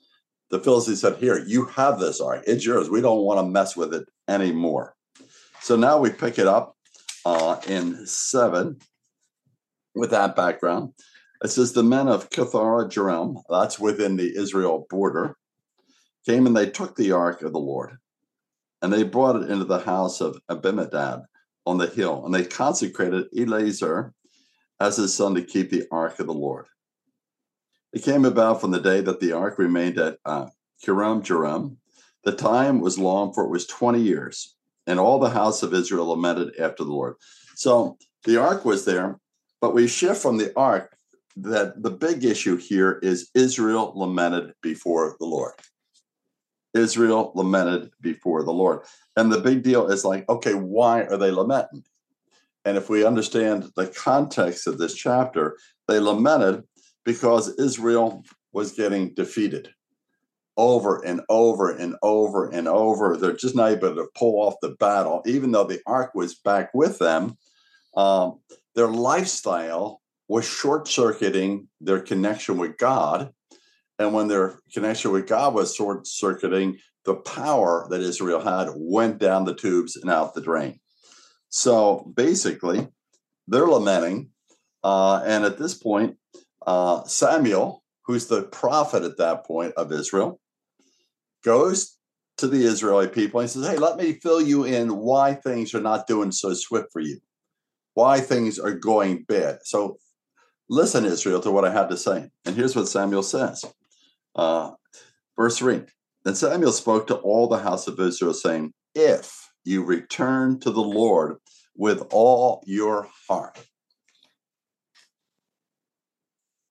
the 0.50 0.60
Philistines 0.60 1.00
said, 1.00 1.16
Here, 1.16 1.38
you 1.38 1.64
have 1.64 1.98
this 1.98 2.20
ark. 2.20 2.44
It's 2.46 2.66
yours. 2.66 2.90
We 2.90 3.00
don't 3.00 3.22
want 3.22 3.40
to 3.40 3.50
mess 3.50 3.78
with 3.78 3.94
it 3.94 4.06
anymore. 4.28 4.94
So 5.62 5.76
now 5.76 5.98
we 5.98 6.10
pick 6.10 6.38
it 6.38 6.46
up 6.46 6.76
uh, 7.24 7.58
in 7.66 8.06
seven 8.06 8.76
with 9.94 10.10
that 10.10 10.36
background. 10.36 10.92
It 11.42 11.48
says, 11.48 11.72
The 11.72 11.82
men 11.82 12.08
of 12.08 12.28
Kiriath 12.28 12.92
Jearim, 12.92 13.40
that's 13.48 13.78
within 13.78 14.18
the 14.18 14.36
Israel 14.36 14.86
border, 14.90 15.38
came 16.26 16.46
and 16.46 16.54
they 16.54 16.68
took 16.68 16.94
the 16.94 17.12
ark 17.12 17.40
of 17.40 17.54
the 17.54 17.58
Lord 17.58 17.96
and 18.82 18.92
they 18.92 19.02
brought 19.02 19.36
it 19.36 19.50
into 19.50 19.64
the 19.64 19.78
house 19.78 20.20
of 20.20 20.38
Abinadab 20.50 21.22
on 21.66 21.78
the 21.78 21.86
hill 21.86 22.24
and 22.24 22.34
they 22.34 22.44
consecrated 22.44 23.26
Eleazar 23.36 24.14
as 24.80 24.96
his 24.96 25.14
son 25.14 25.34
to 25.34 25.42
keep 25.42 25.70
the 25.70 25.84
ark 25.90 26.18
of 26.20 26.26
the 26.26 26.34
Lord. 26.34 26.66
It 27.92 28.02
came 28.02 28.24
about 28.24 28.60
from 28.60 28.70
the 28.70 28.80
day 28.80 29.00
that 29.00 29.20
the 29.20 29.32
ark 29.32 29.58
remained 29.58 29.98
at 29.98 30.18
uh, 30.24 30.48
Jearim. 30.84 31.76
The 32.24 32.32
time 32.32 32.80
was 32.80 32.98
long, 32.98 33.32
for 33.32 33.44
it 33.44 33.50
was 33.50 33.66
20 33.66 34.00
years, 34.00 34.54
and 34.86 34.98
all 34.98 35.18
the 35.18 35.30
house 35.30 35.62
of 35.62 35.72
Israel 35.72 36.06
lamented 36.06 36.56
after 36.58 36.84
the 36.84 36.90
Lord. 36.90 37.14
So 37.54 37.96
the 38.24 38.40
ark 38.40 38.64
was 38.64 38.84
there, 38.84 39.18
but 39.60 39.74
we 39.74 39.86
shift 39.86 40.20
from 40.20 40.36
the 40.36 40.52
ark 40.56 40.96
that 41.36 41.82
the 41.82 41.90
big 41.90 42.24
issue 42.24 42.56
here 42.56 42.98
is 43.02 43.30
Israel 43.34 43.92
lamented 43.94 44.54
before 44.62 45.16
the 45.18 45.26
Lord. 45.26 45.52
Israel 46.76 47.32
lamented 47.34 47.90
before 48.00 48.44
the 48.44 48.52
Lord. 48.52 48.80
And 49.16 49.32
the 49.32 49.40
big 49.40 49.62
deal 49.62 49.86
is 49.88 50.04
like, 50.04 50.28
okay, 50.28 50.54
why 50.54 51.02
are 51.02 51.16
they 51.16 51.30
lamenting? 51.30 51.84
And 52.64 52.76
if 52.76 52.88
we 52.88 53.04
understand 53.04 53.70
the 53.76 53.86
context 53.86 54.66
of 54.66 54.78
this 54.78 54.94
chapter, 54.94 55.56
they 55.88 56.00
lamented 56.00 56.64
because 57.04 57.54
Israel 57.58 58.24
was 58.52 58.72
getting 58.72 59.14
defeated 59.14 59.70
over 60.56 61.04
and 61.04 61.20
over 61.28 61.70
and 61.70 61.96
over 62.02 62.48
and 62.48 62.66
over. 62.66 63.16
They're 63.16 63.36
just 63.36 63.54
not 63.54 63.72
able 63.72 63.94
to 63.94 64.08
pull 64.14 64.40
off 64.40 64.54
the 64.62 64.70
battle, 64.70 65.22
even 65.26 65.52
though 65.52 65.64
the 65.64 65.80
ark 65.86 66.12
was 66.14 66.34
back 66.34 66.72
with 66.74 66.98
them. 66.98 67.36
Um, 67.96 68.40
their 68.74 68.88
lifestyle 68.88 70.00
was 70.28 70.48
short 70.48 70.88
circuiting 70.88 71.68
their 71.80 72.00
connection 72.00 72.58
with 72.58 72.78
God. 72.78 73.32
And 73.98 74.12
when 74.12 74.28
their 74.28 74.58
connection 74.72 75.12
with 75.12 75.26
God 75.26 75.54
was 75.54 75.74
short 75.74 76.06
circuiting, 76.06 76.78
the 77.04 77.14
power 77.14 77.86
that 77.90 78.00
Israel 78.00 78.40
had 78.40 78.68
went 78.74 79.18
down 79.18 79.44
the 79.44 79.54
tubes 79.54 79.96
and 79.96 80.10
out 80.10 80.34
the 80.34 80.40
drain. 80.40 80.80
So 81.48 82.12
basically, 82.14 82.88
they're 83.48 83.66
lamenting. 83.66 84.30
Uh, 84.82 85.22
and 85.24 85.44
at 85.44 85.58
this 85.58 85.74
point, 85.74 86.16
uh, 86.66 87.04
Samuel, 87.04 87.82
who's 88.04 88.26
the 88.26 88.42
prophet 88.42 89.02
at 89.02 89.18
that 89.18 89.46
point 89.46 89.72
of 89.74 89.92
Israel, 89.92 90.40
goes 91.44 91.96
to 92.38 92.48
the 92.48 92.64
Israeli 92.64 93.08
people 93.08 93.40
and 93.40 93.48
says, 93.48 93.66
Hey, 93.66 93.78
let 93.78 93.96
me 93.96 94.14
fill 94.14 94.42
you 94.42 94.64
in 94.64 94.96
why 94.96 95.34
things 95.34 95.74
are 95.74 95.80
not 95.80 96.06
doing 96.06 96.32
so 96.32 96.52
swift 96.54 96.88
for 96.92 97.00
you, 97.00 97.18
why 97.94 98.20
things 98.20 98.58
are 98.58 98.74
going 98.74 99.24
bad. 99.26 99.58
So 99.62 99.96
listen, 100.68 101.04
Israel, 101.04 101.40
to 101.40 101.50
what 101.50 101.64
I 101.64 101.72
had 101.72 101.88
to 101.88 101.96
say. 101.96 102.30
And 102.44 102.56
here's 102.56 102.76
what 102.76 102.88
Samuel 102.88 103.22
says. 103.22 103.64
Uh, 104.36 104.72
verse 105.36 105.58
3 105.58 105.82
Then 106.24 106.34
Samuel 106.34 106.72
spoke 106.72 107.06
to 107.08 107.16
all 107.16 107.48
the 107.48 107.58
house 107.58 107.88
of 107.88 107.98
Israel, 107.98 108.34
saying, 108.34 108.72
If 108.94 109.50
you 109.64 109.82
return 109.82 110.60
to 110.60 110.70
the 110.70 110.82
Lord 110.82 111.38
with 111.74 112.06
all 112.12 112.62
your 112.66 113.08
heart. 113.28 113.58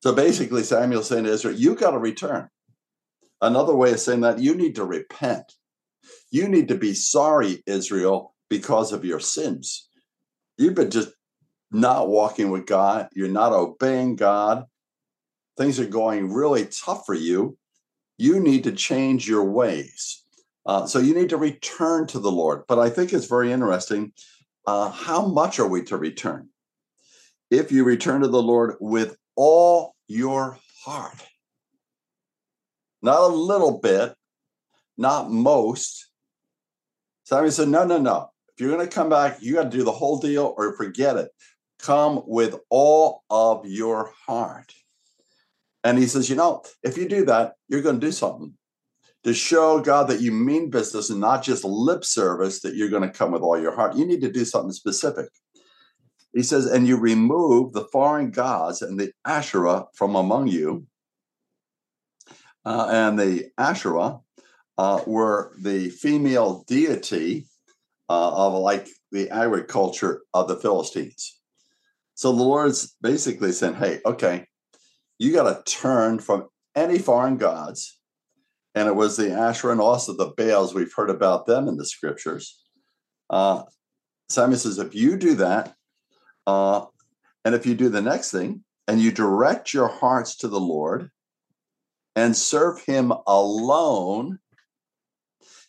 So 0.01 0.13
basically, 0.13 0.63
Samuel's 0.63 1.09
saying 1.09 1.25
to 1.25 1.31
Israel, 1.31 1.55
You 1.55 1.75
got 1.75 1.91
to 1.91 1.97
return. 1.97 2.47
Another 3.41 3.75
way 3.75 3.91
of 3.91 3.99
saying 3.99 4.21
that, 4.21 4.39
you 4.39 4.55
need 4.55 4.75
to 4.75 4.85
repent. 4.85 5.51
You 6.31 6.47
need 6.47 6.67
to 6.69 6.75
be 6.75 6.93
sorry, 6.93 7.63
Israel, 7.65 8.35
because 8.49 8.93
of 8.93 9.03
your 9.03 9.19
sins. 9.19 9.89
You've 10.57 10.75
been 10.75 10.91
just 10.91 11.09
not 11.71 12.07
walking 12.07 12.51
with 12.51 12.65
God. 12.65 13.09
You're 13.13 13.27
not 13.27 13.51
obeying 13.51 14.15
God. 14.15 14.65
Things 15.57 15.79
are 15.79 15.85
going 15.85 16.31
really 16.31 16.67
tough 16.67 17.05
for 17.05 17.13
you. 17.13 17.57
You 18.17 18.39
need 18.39 18.63
to 18.65 18.71
change 18.71 19.27
your 19.27 19.43
ways. 19.43 20.23
Uh, 20.65 20.87
so 20.87 20.99
you 20.99 21.13
need 21.13 21.29
to 21.29 21.37
return 21.37 22.07
to 22.07 22.19
the 22.19 22.31
Lord. 22.31 22.63
But 22.67 22.79
I 22.79 22.89
think 22.89 23.13
it's 23.13 23.27
very 23.27 23.51
interesting. 23.51 24.13
Uh, 24.65 24.89
how 24.89 25.25
much 25.25 25.59
are 25.59 25.67
we 25.67 25.83
to 25.83 25.97
return? 25.97 26.49
If 27.51 27.71
you 27.71 27.83
return 27.83 28.21
to 28.21 28.27
the 28.27 28.41
Lord 28.41 28.75
with 28.79 29.15
all 29.35 29.95
your 30.07 30.57
heart, 30.83 31.23
not 33.01 33.21
a 33.21 33.27
little 33.27 33.79
bit, 33.79 34.15
not 34.97 35.29
most. 35.29 36.09
Samuel 37.25 37.51
said, 37.51 37.69
No, 37.69 37.85
no, 37.85 37.99
no. 37.99 38.29
If 38.49 38.61
you're 38.61 38.75
going 38.75 38.87
to 38.87 38.93
come 38.93 39.09
back, 39.09 39.37
you 39.41 39.55
got 39.55 39.69
to 39.71 39.77
do 39.77 39.83
the 39.83 39.91
whole 39.91 40.17
deal 40.19 40.53
or 40.57 40.75
forget 40.75 41.17
it. 41.17 41.29
Come 41.79 42.23
with 42.25 42.55
all 42.69 43.23
of 43.29 43.65
your 43.65 44.11
heart. 44.25 44.73
And 45.85 45.99
he 45.99 46.07
says, 46.07 46.29
You 46.29 46.35
know, 46.35 46.63
if 46.83 46.97
you 46.97 47.07
do 47.07 47.23
that, 47.25 47.53
you're 47.69 47.83
going 47.83 47.99
to 47.99 48.05
do 48.05 48.11
something 48.11 48.55
to 49.23 49.33
show 49.33 49.79
God 49.79 50.09
that 50.09 50.19
you 50.19 50.31
mean 50.31 50.69
business 50.69 51.09
and 51.09 51.19
not 51.19 51.43
just 51.43 51.63
lip 51.63 52.03
service, 52.03 52.61
that 52.61 52.75
you're 52.75 52.89
going 52.89 53.09
to 53.09 53.17
come 53.17 53.31
with 53.31 53.43
all 53.43 53.59
your 53.59 53.75
heart. 53.75 53.95
You 53.95 54.05
need 54.05 54.21
to 54.21 54.31
do 54.31 54.45
something 54.45 54.71
specific. 54.71 55.27
He 56.33 56.41
says, 56.41 56.65
And 56.65 56.87
you 56.87 56.97
remove 56.97 57.73
the 57.73 57.85
foreign 57.85 58.31
gods 58.31 58.81
and 58.81 58.99
the 58.99 59.13
Asherah 59.23 59.85
from 59.93 60.15
among 60.15 60.47
you 60.47 60.87
uh, 62.65 62.87
and 62.89 63.19
the 63.19 63.51
Asherah 63.57 64.19
uh, 64.79 65.01
were 65.05 65.53
the 65.61 65.89
female 65.89 66.63
deity 66.67 67.47
uh, 68.09 68.47
of 68.47 68.53
like 68.53 68.87
the 69.11 69.29
agriculture 69.29 70.23
of 70.33 70.47
the 70.47 70.57
Philistines. 70.57 71.39
So 72.15 72.31
the 72.31 72.41
Lord's 72.43 72.95
basically 73.01 73.51
saying, 73.51 73.75
hey, 73.75 73.99
okay, 74.05 74.47
you 75.17 75.33
got 75.33 75.65
to 75.65 75.71
turn 75.71 76.19
from 76.19 76.47
any 76.75 76.99
foreign 76.99 77.37
gods. 77.37 77.99
And 78.73 78.87
it 78.87 78.95
was 78.95 79.15
the 79.15 79.31
Asherah 79.31 79.71
and 79.71 79.81
also 79.81 80.13
the 80.13 80.33
Baals. 80.35 80.73
We've 80.73 80.93
heard 80.93 81.09
about 81.09 81.45
them 81.45 81.67
in 81.67 81.77
the 81.77 81.85
scriptures. 81.85 82.61
Uh, 83.29 83.63
Samuel 84.29 84.59
says, 84.59 84.79
if 84.79 84.93
you 84.93 85.17
do 85.17 85.35
that, 85.35 85.73
uh, 86.45 86.85
and 87.45 87.55
if 87.55 87.65
you 87.65 87.75
do 87.75 87.89
the 87.89 88.01
next 88.01 88.31
thing, 88.31 88.63
and 88.87 88.99
you 88.99 89.11
direct 89.11 89.73
your 89.73 89.87
hearts 89.87 90.35
to 90.37 90.47
the 90.47 90.59
Lord, 90.59 91.09
and 92.15 92.35
serve 92.35 92.81
him 92.81 93.13
alone, 93.27 94.39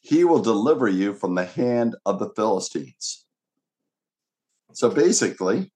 he 0.01 0.25
will 0.25 0.43
deliver 0.43 0.89
you 0.89 1.15
from 1.15 1.35
the 1.35 1.45
hand 1.45 1.97
of 2.05 2.19
the 2.19 2.31
Philistines. 2.31 3.25
So 4.73 4.91
basically, 4.91 5.73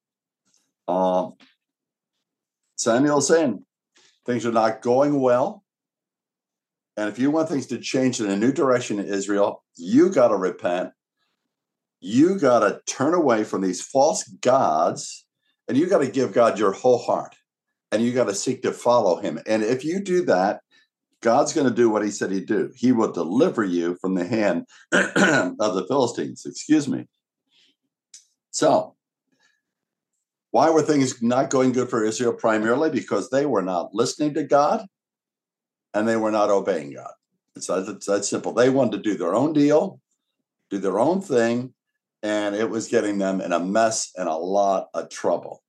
um, 0.86 1.34
Samuel's 2.80 3.28
saying 3.28 3.62
things 4.24 4.46
are 4.46 4.52
not 4.52 4.80
going 4.80 5.20
well. 5.20 5.62
And 6.96 7.10
if 7.10 7.18
you 7.18 7.30
want 7.30 7.50
things 7.50 7.66
to 7.66 7.78
change 7.78 8.20
in 8.20 8.30
a 8.30 8.36
new 8.36 8.52
direction 8.52 8.98
in 8.98 9.04
Israel, 9.04 9.62
you 9.76 10.08
got 10.08 10.28
to 10.28 10.36
repent. 10.36 10.90
You 12.00 12.38
got 12.38 12.60
to 12.60 12.80
turn 12.86 13.12
away 13.12 13.44
from 13.44 13.60
these 13.60 13.82
false 13.82 14.24
gods 14.24 15.26
and 15.68 15.76
you 15.76 15.88
got 15.88 15.98
to 15.98 16.10
give 16.10 16.32
God 16.32 16.58
your 16.58 16.72
whole 16.72 16.96
heart 16.96 17.36
and 17.92 18.02
you 18.02 18.14
got 18.14 18.28
to 18.28 18.34
seek 18.34 18.62
to 18.62 18.72
follow 18.72 19.16
him. 19.16 19.38
And 19.46 19.62
if 19.62 19.84
you 19.84 20.00
do 20.00 20.24
that, 20.24 20.60
God's 21.20 21.52
going 21.52 21.68
to 21.68 21.74
do 21.74 21.90
what 21.90 22.02
he 22.02 22.10
said 22.10 22.32
he'd 22.32 22.46
do. 22.46 22.72
He 22.74 22.92
will 22.92 23.12
deliver 23.12 23.62
you 23.62 23.98
from 24.00 24.14
the 24.14 24.24
hand 24.24 24.64
of 24.92 25.74
the 25.74 25.84
Philistines. 25.86 26.46
Excuse 26.46 26.88
me. 26.88 27.08
So, 28.50 28.96
why 30.50 30.70
were 30.70 30.82
things 30.82 31.22
not 31.22 31.50
going 31.50 31.72
good 31.72 31.88
for 31.88 32.04
Israel? 32.04 32.32
Primarily 32.32 32.90
because 32.90 33.30
they 33.30 33.46
were 33.46 33.62
not 33.62 33.94
listening 33.94 34.34
to 34.34 34.42
God 34.42 34.86
and 35.94 36.08
they 36.08 36.16
were 36.16 36.30
not 36.30 36.50
obeying 36.50 36.94
God. 36.94 37.12
It's 37.56 37.66
that, 37.68 37.88
it's 37.88 38.06
that 38.06 38.24
simple. 38.24 38.52
They 38.52 38.70
wanted 38.70 39.02
to 39.02 39.10
do 39.10 39.16
their 39.16 39.34
own 39.34 39.52
deal, 39.52 40.00
do 40.70 40.78
their 40.78 40.98
own 40.98 41.20
thing, 41.20 41.74
and 42.22 42.54
it 42.54 42.68
was 42.68 42.88
getting 42.88 43.18
them 43.18 43.40
in 43.40 43.52
a 43.52 43.60
mess 43.60 44.10
and 44.16 44.28
a 44.28 44.34
lot 44.34 44.88
of 44.94 45.08
trouble. 45.08 45.62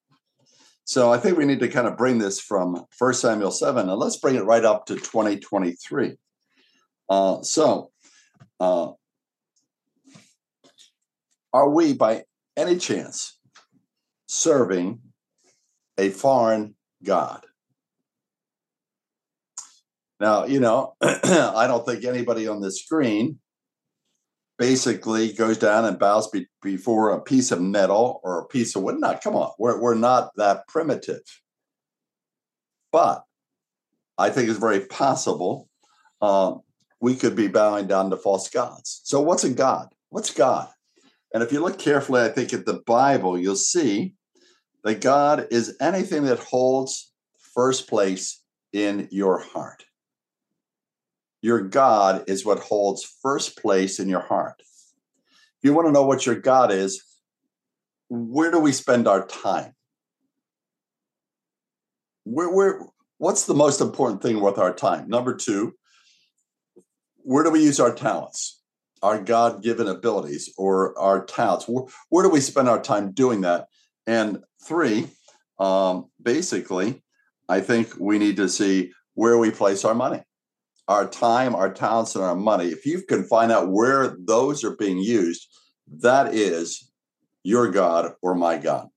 So 0.84 1.12
I 1.12 1.18
think 1.18 1.38
we 1.38 1.46
need 1.46 1.60
to 1.60 1.70
kind 1.70 1.88
of 1.88 1.98
bring 1.98 2.18
this 2.18 2.40
from 2.40 2.86
1 2.98 3.14
Samuel 3.14 3.52
7 3.52 3.88
and 3.88 4.00
let's 4.00 4.18
bring 4.18 4.36
it 4.36 4.46
right 4.46 4.66
up 4.66 4.88
to 4.88 4.96
2023. 4.96 6.18
Uh, 7.10 7.42
so, 7.44 7.92
uh, 8.60 8.92
are 11.54 11.70
we 11.70 11.94
by 11.94 12.24
any 12.58 12.78
chance 12.78 13.38
serving 14.32 15.00
a 15.98 16.10
foreign 16.10 16.74
God? 17.04 17.46
Now, 20.22 20.46
you 20.46 20.60
know, 20.60 20.96
I 21.02 21.66
don't 21.68 21.86
think 21.86 22.06
anybody 22.06 22.48
on 22.48 22.62
the 22.62 22.72
screen 22.72 23.40
basically 24.58 25.34
goes 25.34 25.58
down 25.58 25.84
and 25.84 26.00
bows 26.00 26.30
be- 26.30 26.48
before 26.62 27.12
a 27.12 27.22
piece 27.22 27.52
of 27.52 27.60
metal 27.60 28.22
or 28.24 28.40
a 28.40 28.46
piece 28.46 28.76
of 28.76 28.84
wood. 28.84 29.00
Not, 29.00 29.22
come 29.22 29.36
on, 29.36 29.52
we're, 29.60 29.82
we're 29.82 29.96
not 29.96 30.32
that 30.38 30.68
primitive. 30.68 31.24
But 32.92 33.24
I 34.18 34.30
think 34.30 34.50
it's 34.50 34.60
very 34.60 34.82
possible 34.82 35.68
uh, 36.22 36.54
we 37.02 37.16
could 37.16 37.36
be 37.36 37.48
bowing 37.48 37.88
down 37.88 38.12
to 38.12 38.18
false 38.18 38.48
gods. 38.50 39.02
So, 39.04 39.20
what's 39.20 39.44
a 39.44 39.50
God? 39.50 39.88
What's 40.10 40.32
God? 40.32 40.70
And 41.34 41.42
if 41.42 41.52
you 41.52 41.62
look 41.62 41.80
carefully, 41.80 42.22
I 42.22 42.30
think 42.30 42.54
at 42.54 42.66
the 42.66 42.82
Bible, 42.86 43.38
you'll 43.40 43.56
see 43.56 44.14
that 44.84 45.02
God 45.02 45.48
is 45.52 45.76
anything 45.80 46.24
that 46.24 46.40
holds 46.40 47.12
first 47.54 47.88
place 47.88 48.42
in 48.74 49.08
your 49.12 49.40
heart. 49.40 49.86
Your 51.42 51.62
God 51.62 52.26
is 52.28 52.46
what 52.46 52.60
holds 52.60 53.04
first 53.22 53.58
place 53.58 54.00
in 54.00 54.08
your 54.08 54.22
heart. 54.22 54.56
If 54.60 55.64
you 55.64 55.74
want 55.74 55.88
to 55.88 55.92
know 55.92 56.06
what 56.06 56.26
your 56.26 56.36
God 56.36 56.72
is, 56.72 57.04
where 58.10 58.52
do 58.52 58.60
we 58.60 58.72
spend 58.72 59.08
our 59.08 59.26
time? 59.26 59.74
Where, 62.24 62.50
where, 62.50 62.82
what's 63.18 63.46
the 63.46 63.54
most 63.54 63.82
important 63.82 64.22
thing 64.22 64.42
with 64.42 64.58
our 64.58 64.74
time? 64.74 65.08
Number 65.08 65.36
two, 65.36 65.74
where 67.24 67.44
do 67.44 67.52
we 67.52 67.64
use 67.64 67.80
our 67.80 67.94
talents, 67.94 68.62
our 69.02 69.20
God 69.20 69.64
given 69.64 69.88
abilities, 69.88 70.52
or 70.58 70.98
our 71.00 71.26
talents? 71.26 71.68
Where, 71.68 71.86
where, 72.10 72.24
do 72.24 72.30
we 72.30 72.42
spend 72.42 72.68
our 72.68 72.82
time 72.82 73.12
doing 73.12 73.42
that? 73.42 73.68
And 74.08 74.40
three, 74.64 75.08
um, 75.60 76.06
basically, 76.22 77.04
I 77.48 77.62
think 77.62 77.94
we 78.00 78.18
need 78.18 78.38
to 78.38 78.50
see 78.50 78.92
where 79.14 79.38
we 79.38 79.52
place 79.52 79.86
our 79.86 79.94
money, 79.94 80.24
our 80.88 81.08
time, 81.08 81.56
our 81.56 81.72
talents, 81.72 82.16
and 82.16 82.24
our 82.24 82.36
money. 82.36 82.68
If 82.68 82.86
you 82.86 83.02
can 83.02 83.24
find 83.24 83.52
out 83.52 83.70
where 83.70 84.16
those 84.20 84.64
are 84.64 84.76
being 84.76 84.98
used, 84.98 85.48
that 86.00 86.34
is 86.34 86.92
your 87.44 87.70
God 87.70 88.14
or 88.22 88.36
my 88.36 88.58
God. 88.58 88.88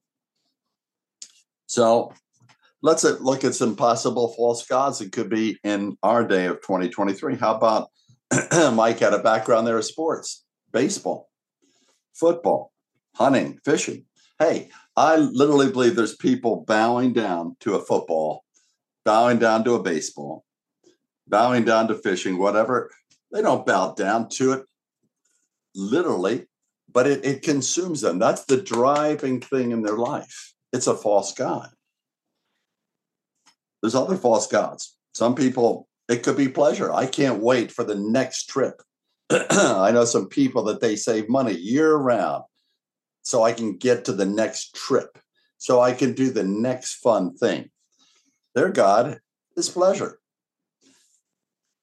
So 1.67 2.13
let's 2.83 3.05
look 3.05 3.45
at 3.45 3.55
some 3.55 3.75
possible 3.75 4.33
false 4.35 4.65
gods 4.67 4.99
that 4.99 5.13
could 5.13 5.29
be 5.29 5.59
in 5.65 5.97
our 6.03 6.25
day 6.25 6.47
of 6.47 6.61
2023. 6.61 7.37
How 7.37 7.55
about 7.55 7.89
Mike 8.75 9.01
had 9.01 9.15
a 9.15 9.19
background 9.19 9.67
there 9.67 9.79
of 9.79 9.85
sports, 9.85 10.45
baseball, 10.73 11.29
football, 12.15 12.73
hunting, 13.15 13.59
fishing. 13.65 14.05
Hey, 14.39 14.71
I 14.97 15.17
literally 15.17 15.71
believe 15.71 15.97
there's 15.97 16.17
people 16.17 16.65
bowing 16.67 17.13
down 17.13 17.57
to 17.61 17.75
a 17.75 17.85
football, 17.85 18.45
bowing 19.05 19.39
down 19.39 19.65
to 19.65 19.75
a 19.75 19.83
baseball, 19.83 20.45
bowing 21.27 21.65
down 21.65 21.89
to 21.89 21.95
fishing, 21.95 22.39
whatever. 22.39 22.91
They 23.33 23.43
don't 23.43 23.67
bow 23.67 23.95
down 23.95 24.29
to 24.35 24.53
it 24.53 24.65
literally, 25.75 26.47
but 26.93 27.09
it, 27.09 27.25
it 27.25 27.43
consumes 27.43 28.01
them. 28.01 28.21
That's 28.21 28.45
the 28.45 28.61
driving 28.61 29.41
thing 29.41 29.73
in 29.73 29.83
their 29.83 29.97
life. 29.97 30.55
It's 30.73 30.87
a 30.87 30.95
false 30.95 31.35
God. 31.35 31.71
There's 33.83 33.97
other 33.97 34.17
false 34.17 34.47
gods. 34.47 34.97
Some 35.13 35.35
people, 35.35 35.89
it 36.09 36.23
could 36.23 36.37
be 36.37 36.49
pleasure. 36.49 36.93
I 36.93 37.07
can't 37.07 37.43
wait 37.43 37.73
for 37.73 37.85
the 37.85 37.97
next 37.97 38.49
trip. 38.49 38.81
I 39.31 39.91
know 39.91 40.05
some 40.05 40.29
people 40.29 40.63
that 40.65 40.81
they 40.81 40.95
save 40.95 41.29
money 41.29 41.55
year 41.55 41.95
round 41.97 42.45
so 43.25 43.43
I 43.43 43.53
can 43.53 43.77
get 43.77 44.05
to 44.05 44.13
the 44.13 44.27
next 44.27 44.77
trip, 44.77 45.19
so 45.59 45.81
I 45.81 45.93
can 45.93 46.13
do 46.13 46.31
the 46.31 46.45
next 46.45 46.95
fun 46.97 47.35
thing. 47.37 47.71
Their 48.55 48.71
God 48.71 49.19
is 49.57 49.69
pleasure. 49.69 50.21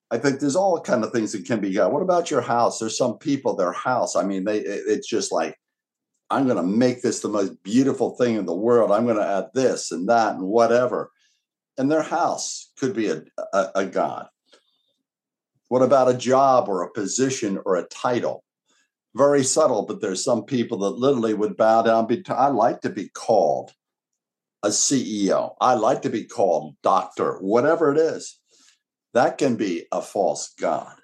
I 0.09 0.17
think 0.17 0.39
there's 0.39 0.55
all 0.55 0.79
kind 0.79 1.03
of 1.03 1.11
things 1.11 1.31
that 1.31 1.45
can 1.45 1.59
be 1.59 1.73
God. 1.73 1.91
What 1.91 2.03
about 2.03 2.31
your 2.31 2.41
house? 2.41 2.79
There's 2.79 2.97
some 2.97 3.17
people, 3.17 3.55
their 3.55 3.71
house. 3.71 4.15
I 4.15 4.23
mean, 4.23 4.43
they 4.43 4.59
it's 4.59 5.07
just 5.07 5.31
like, 5.31 5.57
I'm 6.29 6.45
going 6.45 6.57
to 6.57 6.63
make 6.63 7.01
this 7.01 7.21
the 7.21 7.29
most 7.29 7.61
beautiful 7.63 8.11
thing 8.11 8.35
in 8.35 8.45
the 8.45 8.53
world. 8.53 8.91
I'm 8.91 9.05
going 9.05 9.17
to 9.17 9.27
add 9.27 9.49
this 9.53 9.91
and 9.91 10.07
that 10.09 10.35
and 10.35 10.43
whatever. 10.43 11.11
And 11.77 11.89
their 11.89 12.03
house 12.03 12.71
could 12.77 12.93
be 12.93 13.07
a, 13.07 13.23
a, 13.53 13.71
a 13.75 13.85
God. 13.85 14.27
What 15.69 15.81
about 15.81 16.09
a 16.09 16.17
job 16.17 16.67
or 16.67 16.83
a 16.83 16.91
position 16.91 17.59
or 17.65 17.77
a 17.77 17.87
title? 17.87 18.43
Very 19.15 19.43
subtle, 19.43 19.85
but 19.85 20.01
there's 20.01 20.23
some 20.23 20.45
people 20.45 20.79
that 20.79 20.91
literally 20.91 21.33
would 21.33 21.57
bow 21.57 21.81
down. 21.81 22.07
Be, 22.07 22.23
I 22.29 22.47
like 22.47 22.81
to 22.81 22.89
be 22.89 23.09
called 23.09 23.71
a 24.63 24.69
CEO. 24.69 25.55
I 25.59 25.73
like 25.73 26.01
to 26.03 26.09
be 26.09 26.23
called 26.23 26.75
doctor, 26.81 27.37
whatever 27.39 27.91
it 27.91 27.97
is. 27.97 28.39
That 29.13 29.37
can 29.37 29.55
be 29.55 29.85
a 29.91 30.01
false 30.01 30.53
God. 30.59 30.95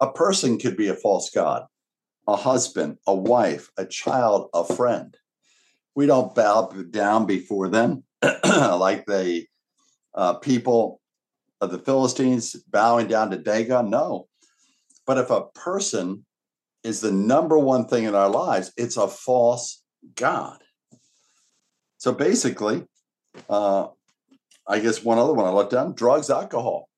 A 0.00 0.10
person 0.12 0.58
could 0.58 0.76
be 0.76 0.88
a 0.88 0.94
false 0.94 1.30
God, 1.30 1.66
a 2.26 2.36
husband, 2.36 2.98
a 3.06 3.14
wife, 3.14 3.70
a 3.76 3.84
child, 3.84 4.48
a 4.54 4.64
friend. 4.64 5.16
We 5.94 6.06
don't 6.06 6.34
bow 6.34 6.72
down 6.90 7.26
before 7.26 7.68
them 7.68 8.04
like 8.22 9.06
the 9.06 9.46
uh, 10.14 10.34
people 10.34 11.00
of 11.60 11.70
the 11.70 11.78
Philistines 11.78 12.56
bowing 12.68 13.06
down 13.08 13.30
to 13.30 13.38
Dagon. 13.38 13.90
No. 13.90 14.28
But 15.06 15.18
if 15.18 15.30
a 15.30 15.46
person 15.54 16.24
is 16.84 17.00
the 17.00 17.10
number 17.10 17.58
one 17.58 17.86
thing 17.86 18.04
in 18.04 18.14
our 18.14 18.28
lives. 18.28 18.72
It's 18.76 18.98
a 18.98 19.08
false 19.08 19.82
God. 20.14 20.58
So 21.96 22.12
basically, 22.12 22.84
uh, 23.48 23.88
I 24.68 24.78
guess 24.80 25.02
one 25.02 25.18
other 25.18 25.32
one 25.32 25.46
I 25.46 25.50
looked 25.50 25.72
down 25.72 25.94
drugs, 25.94 26.30
alcohol. 26.30 26.88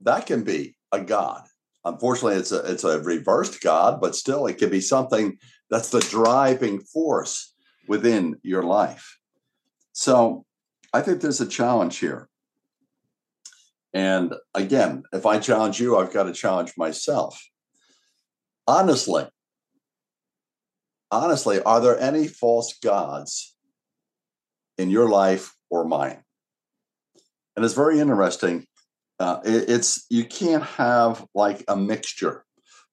That 0.00 0.26
can 0.26 0.42
be 0.42 0.76
a 0.92 1.00
God. 1.00 1.44
Unfortunately, 1.84 2.36
it's 2.36 2.52
a 2.52 2.58
it's 2.70 2.84
a 2.84 3.00
reversed 3.00 3.62
God, 3.62 4.00
but 4.00 4.16
still 4.16 4.46
it 4.46 4.58
can 4.58 4.70
be 4.70 4.80
something 4.80 5.38
that's 5.70 5.90
the 5.90 6.00
driving 6.00 6.80
force 6.80 7.54
within 7.88 8.36
your 8.42 8.64
life. 8.64 9.18
So 9.92 10.44
I 10.92 11.00
think 11.00 11.20
there's 11.20 11.40
a 11.40 11.46
challenge 11.46 11.98
here. 11.98 12.28
And 13.92 14.34
again, 14.54 15.04
if 15.12 15.26
I 15.26 15.38
challenge 15.38 15.80
you, 15.80 15.96
I've 15.96 16.12
got 16.12 16.24
to 16.24 16.32
challenge 16.32 16.74
myself 16.76 17.40
honestly, 18.66 19.26
honestly, 21.10 21.60
are 21.62 21.80
there 21.80 21.98
any 21.98 22.26
false 22.26 22.78
gods 22.82 23.56
in 24.78 24.90
your 24.90 25.08
life 25.08 25.54
or 25.70 25.84
mine? 25.84 26.22
And 27.56 27.64
it's 27.64 27.74
very 27.74 28.00
interesting. 28.00 28.66
Uh, 29.18 29.40
it, 29.44 29.68
it's 29.68 30.06
you 30.08 30.24
can't 30.24 30.62
have 30.62 31.26
like 31.34 31.62
a 31.68 31.76
mixture. 31.76 32.44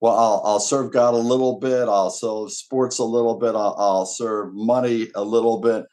Well, 0.01 0.15
I'll, 0.15 0.41
I'll 0.45 0.59
serve 0.59 0.91
God 0.91 1.13
a 1.13 1.17
little 1.17 1.59
bit. 1.59 1.87
I'll 1.87 2.09
serve 2.09 2.51
sports 2.51 2.99
a 2.99 3.03
little 3.03 3.35
bit. 3.35 3.55
I'll, 3.55 3.75
I'll 3.77 4.05
serve 4.05 4.53
money 4.53 5.07
a 5.15 5.23
little 5.23 5.59
bit. 5.59 5.85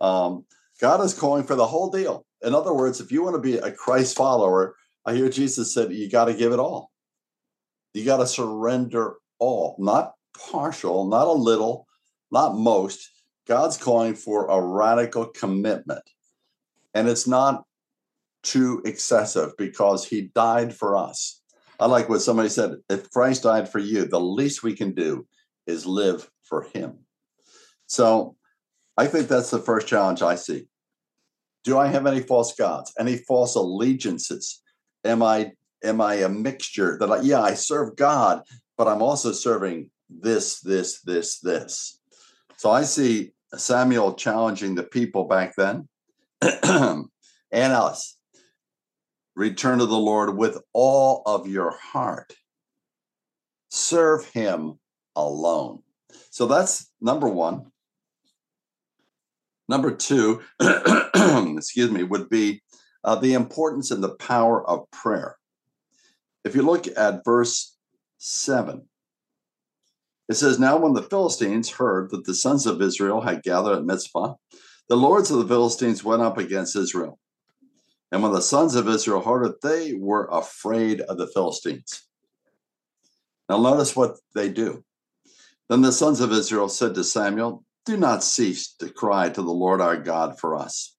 Um, 0.00 0.44
God 0.80 1.00
is 1.04 1.14
calling 1.14 1.44
for 1.44 1.54
the 1.54 1.66
whole 1.66 1.90
deal. 1.90 2.24
In 2.42 2.54
other 2.54 2.74
words, 2.74 3.00
if 3.00 3.12
you 3.12 3.22
want 3.22 3.36
to 3.36 3.40
be 3.40 3.58
a 3.58 3.70
Christ 3.70 4.16
follower, 4.16 4.74
I 5.06 5.14
hear 5.14 5.28
Jesus 5.28 5.72
said 5.72 5.92
you 5.92 6.10
got 6.10 6.24
to 6.24 6.34
give 6.34 6.52
it 6.52 6.58
all. 6.58 6.90
You 7.94 8.04
got 8.04 8.16
to 8.16 8.26
surrender 8.26 9.14
all, 9.42 9.74
not 9.78 10.12
partial, 10.50 11.08
not 11.08 11.26
a 11.26 11.32
little, 11.32 11.88
not 12.30 12.56
most. 12.56 13.10
God's 13.48 13.76
calling 13.76 14.14
for 14.14 14.46
a 14.46 14.60
radical 14.60 15.26
commitment. 15.26 16.04
And 16.94 17.08
it's 17.08 17.26
not 17.26 17.64
too 18.44 18.82
excessive 18.84 19.52
because 19.58 20.06
he 20.06 20.30
died 20.34 20.74
for 20.74 20.96
us. 20.96 21.40
I 21.80 21.86
like 21.86 22.08
what 22.08 22.22
somebody 22.22 22.48
said 22.48 22.76
if 22.88 23.10
Christ 23.10 23.42
died 23.42 23.68
for 23.68 23.80
you, 23.80 24.04
the 24.04 24.20
least 24.20 24.62
we 24.62 24.76
can 24.76 24.92
do 24.92 25.26
is 25.66 25.86
live 25.86 26.30
for 26.44 26.62
him. 26.74 26.98
So 27.86 28.36
I 28.96 29.06
think 29.06 29.26
that's 29.26 29.50
the 29.50 29.58
first 29.58 29.88
challenge 29.88 30.22
I 30.22 30.36
see. 30.36 30.68
Do 31.64 31.78
I 31.78 31.88
have 31.88 32.06
any 32.06 32.20
false 32.20 32.54
gods, 32.54 32.92
any 32.98 33.16
false 33.16 33.56
allegiances? 33.56 34.62
Am 35.04 35.22
I 35.22 35.52
am 35.84 36.00
I 36.00 36.16
a 36.16 36.28
mixture 36.28 36.96
that 36.98 37.24
yeah, 37.24 37.40
I 37.40 37.54
serve 37.54 37.96
God, 37.96 38.42
but 38.76 38.88
I'm 38.88 39.02
also 39.02 39.32
serving 39.32 39.90
this, 40.08 40.60
this, 40.60 41.00
this, 41.02 41.40
this. 41.40 42.00
So 42.56 42.70
I 42.70 42.82
see 42.82 43.32
Samuel 43.54 44.14
challenging 44.14 44.74
the 44.74 44.82
people 44.82 45.24
back 45.24 45.54
then 45.56 45.88
and 46.42 47.08
us. 47.52 48.16
Return 49.34 49.78
to 49.78 49.86
the 49.86 49.96
Lord 49.96 50.36
with 50.36 50.58
all 50.72 51.22
of 51.26 51.46
your 51.46 51.76
heart. 51.76 52.34
Serve 53.70 54.26
him 54.28 54.78
alone. 55.16 55.82
So 56.30 56.46
that's 56.46 56.90
number 57.00 57.28
one. 57.28 57.72
Number 59.68 59.90
two, 59.90 60.42
excuse 60.60 61.90
me, 61.90 62.02
would 62.02 62.28
be 62.28 62.62
uh, 63.04 63.16
the 63.16 63.34
importance 63.34 63.90
and 63.90 64.02
the 64.02 64.14
power 64.16 64.68
of 64.68 64.90
prayer. 64.90 65.36
If 66.44 66.54
you 66.54 66.62
look 66.62 66.86
at 66.96 67.24
verse 67.24 67.76
7. 68.18 68.82
It 70.28 70.34
says, 70.34 70.58
Now 70.58 70.78
when 70.78 70.92
the 70.92 71.02
Philistines 71.02 71.70
heard 71.70 72.10
that 72.10 72.24
the 72.24 72.34
sons 72.34 72.66
of 72.66 72.80
Israel 72.80 73.20
had 73.20 73.42
gathered 73.42 73.78
at 73.78 73.84
Mizpah, 73.84 74.34
the 74.88 74.96
lords 74.96 75.30
of 75.30 75.38
the 75.38 75.48
Philistines 75.48 76.04
went 76.04 76.22
up 76.22 76.38
against 76.38 76.76
Israel. 76.76 77.18
And 78.12 78.22
when 78.22 78.32
the 78.32 78.42
sons 78.42 78.74
of 78.74 78.88
Israel 78.88 79.22
heard 79.22 79.44
it, 79.46 79.60
they 79.62 79.94
were 79.94 80.28
afraid 80.30 81.00
of 81.00 81.18
the 81.18 81.26
Philistines. 81.26 82.06
Now, 83.48 83.58
notice 83.60 83.96
what 83.96 84.18
they 84.34 84.48
do. 84.48 84.84
Then 85.68 85.82
the 85.82 85.92
sons 85.92 86.20
of 86.20 86.32
Israel 86.32 86.68
said 86.68 86.94
to 86.94 87.04
Samuel, 87.04 87.64
Do 87.86 87.96
not 87.96 88.22
cease 88.22 88.74
to 88.74 88.90
cry 88.90 89.30
to 89.30 89.42
the 89.42 89.50
Lord 89.50 89.80
our 89.80 89.96
God 89.96 90.38
for 90.38 90.54
us, 90.54 90.96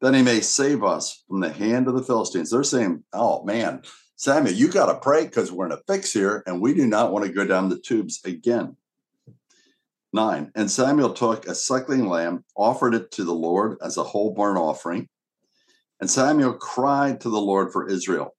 that 0.00 0.14
he 0.14 0.22
may 0.22 0.40
save 0.40 0.82
us 0.82 1.22
from 1.28 1.40
the 1.40 1.52
hand 1.52 1.86
of 1.86 1.94
the 1.94 2.02
Philistines. 2.02 2.50
They're 2.50 2.64
saying, 2.64 3.04
Oh, 3.12 3.44
man, 3.44 3.82
Samuel, 4.24 4.54
you 4.54 4.68
got 4.68 4.86
to 4.86 4.98
pray 4.98 5.26
because 5.26 5.52
we're 5.52 5.66
in 5.66 5.72
a 5.72 5.82
fix 5.86 6.10
here 6.10 6.42
and 6.46 6.58
we 6.58 6.72
do 6.72 6.86
not 6.86 7.12
want 7.12 7.26
to 7.26 7.30
go 7.30 7.44
down 7.44 7.68
the 7.68 7.78
tubes 7.78 8.22
again. 8.24 8.74
Nine, 10.14 10.50
and 10.54 10.70
Samuel 10.70 11.12
took 11.12 11.46
a 11.46 11.54
suckling 11.54 12.08
lamb, 12.08 12.42
offered 12.56 12.94
it 12.94 13.10
to 13.10 13.24
the 13.24 13.34
Lord 13.34 13.76
as 13.82 13.98
a 13.98 14.02
whole 14.02 14.32
burnt 14.32 14.56
offering. 14.56 15.10
And 16.00 16.10
Samuel 16.10 16.54
cried 16.54 17.20
to 17.20 17.28
the 17.28 17.38
Lord 17.38 17.70
for 17.70 17.86
Israel, 17.86 18.34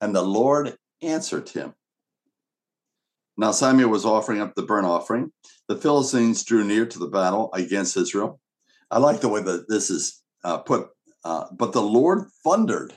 and 0.00 0.12
the 0.12 0.22
Lord 0.22 0.76
answered 1.00 1.50
him. 1.50 1.74
Now 3.36 3.52
Samuel 3.52 3.90
was 3.90 4.04
offering 4.04 4.40
up 4.40 4.56
the 4.56 4.62
burnt 4.62 4.88
offering. 4.88 5.30
The 5.68 5.76
Philistines 5.76 6.42
drew 6.42 6.64
near 6.64 6.84
to 6.84 6.98
the 6.98 7.06
battle 7.06 7.50
against 7.52 7.96
Israel. 7.96 8.40
I 8.90 8.98
like 8.98 9.20
the 9.20 9.28
way 9.28 9.40
that 9.40 9.68
this 9.68 9.88
is 9.88 10.20
uh, 10.42 10.58
put. 10.58 10.88
Uh, 11.22 11.44
but 11.52 11.72
the 11.72 11.80
Lord 11.80 12.26
thundered 12.42 12.92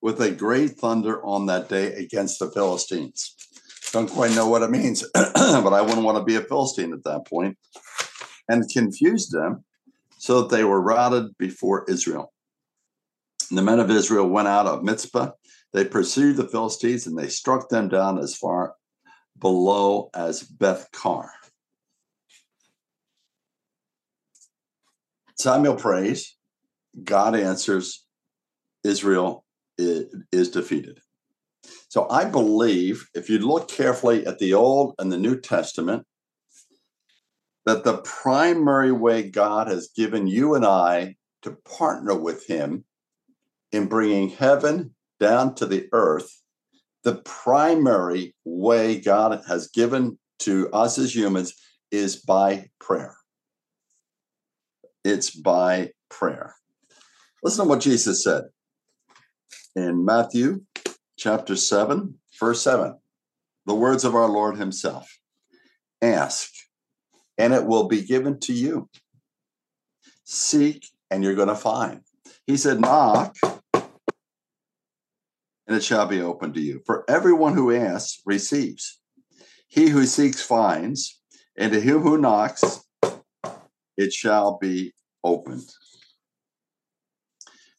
with 0.00 0.20
a 0.20 0.30
great 0.30 0.78
thunder 0.78 1.24
on 1.24 1.46
that 1.46 1.68
day 1.68 1.92
against 1.94 2.38
the 2.38 2.50
Philistines. 2.50 3.34
Don't 3.92 4.10
quite 4.10 4.34
know 4.34 4.48
what 4.48 4.62
it 4.62 4.70
means, 4.70 5.04
but 5.14 5.72
I 5.72 5.80
wouldn't 5.82 6.04
want 6.04 6.18
to 6.18 6.24
be 6.24 6.36
a 6.36 6.40
Philistine 6.40 6.92
at 6.92 7.04
that 7.04 7.26
point. 7.26 7.56
And 8.48 8.68
confused 8.70 9.32
them 9.32 9.64
so 10.18 10.42
that 10.42 10.50
they 10.50 10.64
were 10.64 10.80
routed 10.80 11.36
before 11.38 11.84
Israel. 11.88 12.32
the 13.50 13.62
men 13.62 13.80
of 13.80 13.90
Israel 13.90 14.28
went 14.28 14.48
out 14.48 14.66
of 14.66 14.82
Mizpah. 14.82 15.30
They 15.72 15.84
pursued 15.84 16.36
the 16.36 16.48
Philistines 16.48 17.06
and 17.06 17.18
they 17.18 17.28
struck 17.28 17.68
them 17.68 17.88
down 17.88 18.18
as 18.18 18.34
far 18.34 18.74
below 19.38 20.10
as 20.14 20.42
Beth 20.42 20.88
Kar. 20.92 21.30
Samuel 25.38 25.76
prays, 25.76 26.36
God 27.04 27.36
answers, 27.36 28.04
Israel 28.82 29.44
is 29.78 30.50
defeated. 30.50 31.00
So 31.88 32.08
I 32.10 32.24
believe 32.24 33.08
if 33.14 33.30
you 33.30 33.38
look 33.38 33.68
carefully 33.68 34.26
at 34.26 34.38
the 34.38 34.54
Old 34.54 34.94
and 34.98 35.10
the 35.10 35.18
New 35.18 35.40
Testament, 35.40 36.04
that 37.64 37.84
the 37.84 37.98
primary 37.98 38.92
way 38.92 39.28
God 39.28 39.68
has 39.68 39.90
given 39.94 40.26
you 40.26 40.54
and 40.54 40.64
I 40.64 41.16
to 41.42 41.56
partner 41.64 42.14
with 42.14 42.46
Him 42.46 42.84
in 43.72 43.86
bringing 43.86 44.30
heaven 44.30 44.94
down 45.20 45.54
to 45.56 45.66
the 45.66 45.88
earth, 45.92 46.42
the 47.04 47.16
primary 47.16 48.34
way 48.44 49.00
God 49.00 49.42
has 49.48 49.68
given 49.68 50.18
to 50.40 50.70
us 50.72 50.98
as 50.98 51.14
humans 51.14 51.54
is 51.90 52.16
by 52.16 52.68
prayer. 52.80 53.16
It's 55.04 55.30
by 55.30 55.92
prayer. 56.10 56.54
Listen 57.42 57.64
to 57.64 57.68
what 57.68 57.80
Jesus 57.80 58.24
said 58.24 58.44
in 59.78 60.04
Matthew 60.04 60.62
chapter 61.16 61.56
7, 61.56 62.14
verse 62.38 62.62
7. 62.62 62.98
The 63.66 63.74
words 63.74 64.04
of 64.04 64.14
our 64.14 64.28
Lord 64.28 64.56
Himself 64.56 65.18
Ask, 66.02 66.50
and 67.36 67.52
it 67.52 67.64
will 67.64 67.88
be 67.88 68.02
given 68.02 68.38
to 68.40 68.52
you. 68.52 68.88
Seek, 70.24 70.86
and 71.10 71.22
you're 71.22 71.34
going 71.34 71.48
to 71.48 71.54
find. 71.54 72.02
He 72.46 72.56
said, 72.56 72.80
Knock, 72.80 73.36
and 75.66 75.76
it 75.76 75.82
shall 75.82 76.06
be 76.06 76.20
open 76.20 76.52
to 76.54 76.60
you. 76.60 76.82
For 76.86 77.04
everyone 77.08 77.54
who 77.54 77.74
asks 77.74 78.20
receives. 78.24 79.00
He 79.68 79.90
who 79.90 80.06
seeks 80.06 80.40
finds, 80.40 81.20
and 81.56 81.72
to 81.72 81.80
him 81.80 82.00
who 82.00 82.16
knocks, 82.18 82.84
it 83.96 84.12
shall 84.12 84.58
be 84.58 84.94
opened. 85.22 85.68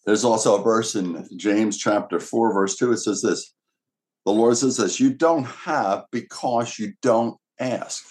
There's 0.06 0.24
also 0.24 0.60
a 0.60 0.64
verse 0.64 0.96
in 0.96 1.28
James 1.38 1.78
chapter 1.78 2.20
4, 2.20 2.54
verse 2.54 2.78
2. 2.78 2.94
It 2.94 2.98
says 2.98 3.22
this 3.22 3.54
The 4.26 4.32
Lord 4.32 4.58
says 4.58 4.78
this 4.78 5.00
You 5.00 5.14
don't 5.14 5.46
have 5.46 6.06
because 6.12 6.80
you 6.80 6.94
don't 7.02 7.38
ask. 7.60 8.06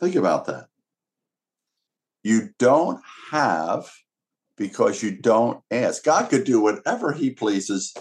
Think 0.00 0.14
about 0.14 0.46
that. 0.46 0.66
You 2.22 2.50
don't 2.58 3.00
have 3.30 3.90
because 4.56 5.02
you 5.02 5.16
don't 5.16 5.62
ask. 5.70 6.04
God 6.04 6.28
could 6.28 6.44
do 6.44 6.60
whatever 6.60 7.12
he 7.12 7.30
pleases 7.30 7.94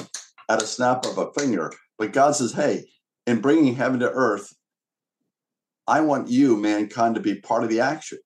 at 0.50 0.62
a 0.62 0.68
snap 0.68 1.06
of 1.06 1.18
a 1.18 1.32
finger, 1.40 1.72
but 1.98 2.14
God 2.14 2.36
says, 2.36 2.54
hey, 2.54 2.86
in 3.26 3.42
bringing 3.42 3.76
heaven 3.76 4.00
to 4.00 4.10
earth, 4.10 4.54
I 5.88 6.02
want 6.02 6.30
you, 6.30 6.58
mankind, 6.58 7.16
to 7.16 7.22
be 7.22 7.36
part 7.36 7.64
of 7.64 7.70
the 7.70 7.82
action. 7.82 8.20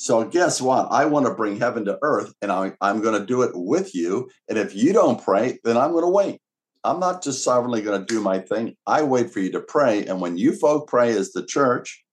So, 0.00 0.24
guess 0.24 0.60
what? 0.60 0.86
I 0.92 1.06
want 1.06 1.26
to 1.26 1.34
bring 1.34 1.58
heaven 1.58 1.84
to 1.86 1.98
earth, 2.02 2.32
and 2.40 2.52
I, 2.52 2.72
I'm 2.80 3.02
going 3.02 3.20
to 3.20 3.26
do 3.26 3.42
it 3.42 3.50
with 3.52 3.96
you. 3.96 4.30
And 4.48 4.56
if 4.56 4.72
you 4.72 4.92
don't 4.92 5.20
pray, 5.20 5.58
then 5.64 5.76
I'm 5.76 5.90
going 5.90 6.04
to 6.04 6.08
wait. 6.08 6.40
I'm 6.84 7.00
not 7.00 7.20
just 7.20 7.42
sovereignly 7.42 7.82
going 7.82 8.00
to 8.00 8.06
do 8.06 8.20
my 8.20 8.38
thing. 8.38 8.76
I 8.86 9.02
wait 9.02 9.32
for 9.32 9.40
you 9.40 9.50
to 9.50 9.60
pray. 9.60 10.06
And 10.06 10.20
when 10.20 10.38
you 10.38 10.52
folk 10.52 10.86
pray 10.86 11.10
as 11.10 11.32
the 11.32 11.44
church 11.44 12.04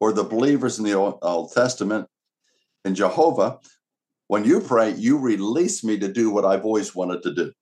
or 0.00 0.10
the 0.10 0.24
believers 0.24 0.78
in 0.78 0.86
the 0.86 0.94
Old, 0.94 1.18
Old 1.20 1.52
Testament 1.52 2.08
in 2.86 2.94
Jehovah, 2.94 3.58
when 4.28 4.46
you 4.46 4.60
pray, 4.60 4.94
you 4.94 5.18
release 5.18 5.84
me 5.84 5.98
to 5.98 6.10
do 6.10 6.30
what 6.30 6.46
I've 6.46 6.64
always 6.64 6.94
wanted 6.94 7.22
to 7.24 7.34
do. 7.34 7.52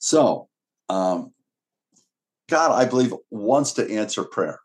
So, 0.00 0.48
um, 0.90 1.32
God, 2.50 2.72
I 2.72 2.84
believe, 2.84 3.14
wants 3.30 3.72
to 3.74 3.90
answer 3.90 4.22
prayer. 4.22 4.60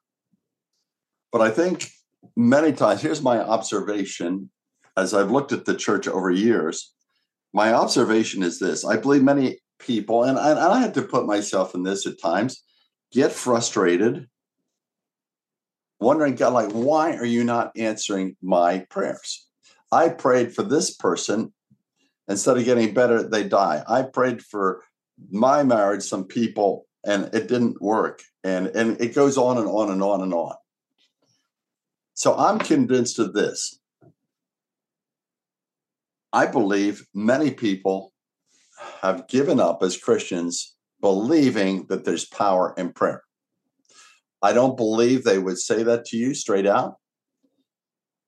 But 1.31 1.39
I 1.39 1.49
think 1.49 1.91
many 2.35 2.73
times, 2.73 3.01
here's 3.01 3.21
my 3.21 3.39
observation 3.39 4.49
as 4.97 5.13
I've 5.13 5.31
looked 5.31 5.51
at 5.51 5.65
the 5.65 5.75
church 5.75 6.07
over 6.07 6.31
years. 6.31 6.93
My 7.53 7.73
observation 7.73 8.43
is 8.43 8.59
this 8.59 8.85
I 8.85 8.97
believe 8.97 9.23
many 9.23 9.59
people, 9.79 10.23
and 10.23 10.37
I, 10.37 10.51
and 10.51 10.59
I 10.59 10.79
had 10.79 10.93
to 10.95 11.01
put 11.01 11.25
myself 11.25 11.75
in 11.75 11.83
this 11.83 12.05
at 12.05 12.21
times, 12.21 12.63
get 13.11 13.31
frustrated 13.31 14.27
wondering, 15.99 16.35
God, 16.35 16.53
like, 16.53 16.71
why 16.71 17.15
are 17.15 17.25
you 17.25 17.43
not 17.43 17.71
answering 17.75 18.35
my 18.41 18.85
prayers? 18.89 19.47
I 19.91 20.09
prayed 20.09 20.53
for 20.53 20.63
this 20.63 20.93
person. 20.95 21.53
Instead 22.27 22.57
of 22.57 22.65
getting 22.65 22.93
better, 22.93 23.21
they 23.23 23.43
die. 23.47 23.83
I 23.87 24.03
prayed 24.03 24.41
for 24.41 24.81
my 25.29 25.63
marriage, 25.63 26.03
some 26.03 26.25
people, 26.25 26.85
and 27.05 27.25
it 27.33 27.47
didn't 27.47 27.81
work. 27.81 28.21
And, 28.43 28.67
and 28.67 28.99
it 28.99 29.13
goes 29.13 29.37
on 29.37 29.57
and 29.57 29.67
on 29.67 29.91
and 29.91 30.01
on 30.01 30.21
and 30.21 30.33
on. 30.33 30.55
So 32.15 32.35
I'm 32.35 32.59
convinced 32.59 33.19
of 33.19 33.33
this. 33.33 33.79
I 36.33 36.47
believe 36.47 37.05
many 37.13 37.51
people 37.51 38.13
have 39.01 39.27
given 39.27 39.59
up 39.59 39.83
as 39.83 39.97
Christians 39.97 40.75
believing 41.01 41.85
that 41.89 42.05
there's 42.05 42.25
power 42.25 42.73
in 42.77 42.93
prayer. 42.93 43.21
I 44.41 44.53
don't 44.53 44.77
believe 44.77 45.23
they 45.23 45.39
would 45.39 45.59
say 45.59 45.83
that 45.83 46.05
to 46.05 46.17
you 46.17 46.33
straight 46.33 46.65
out. 46.65 46.95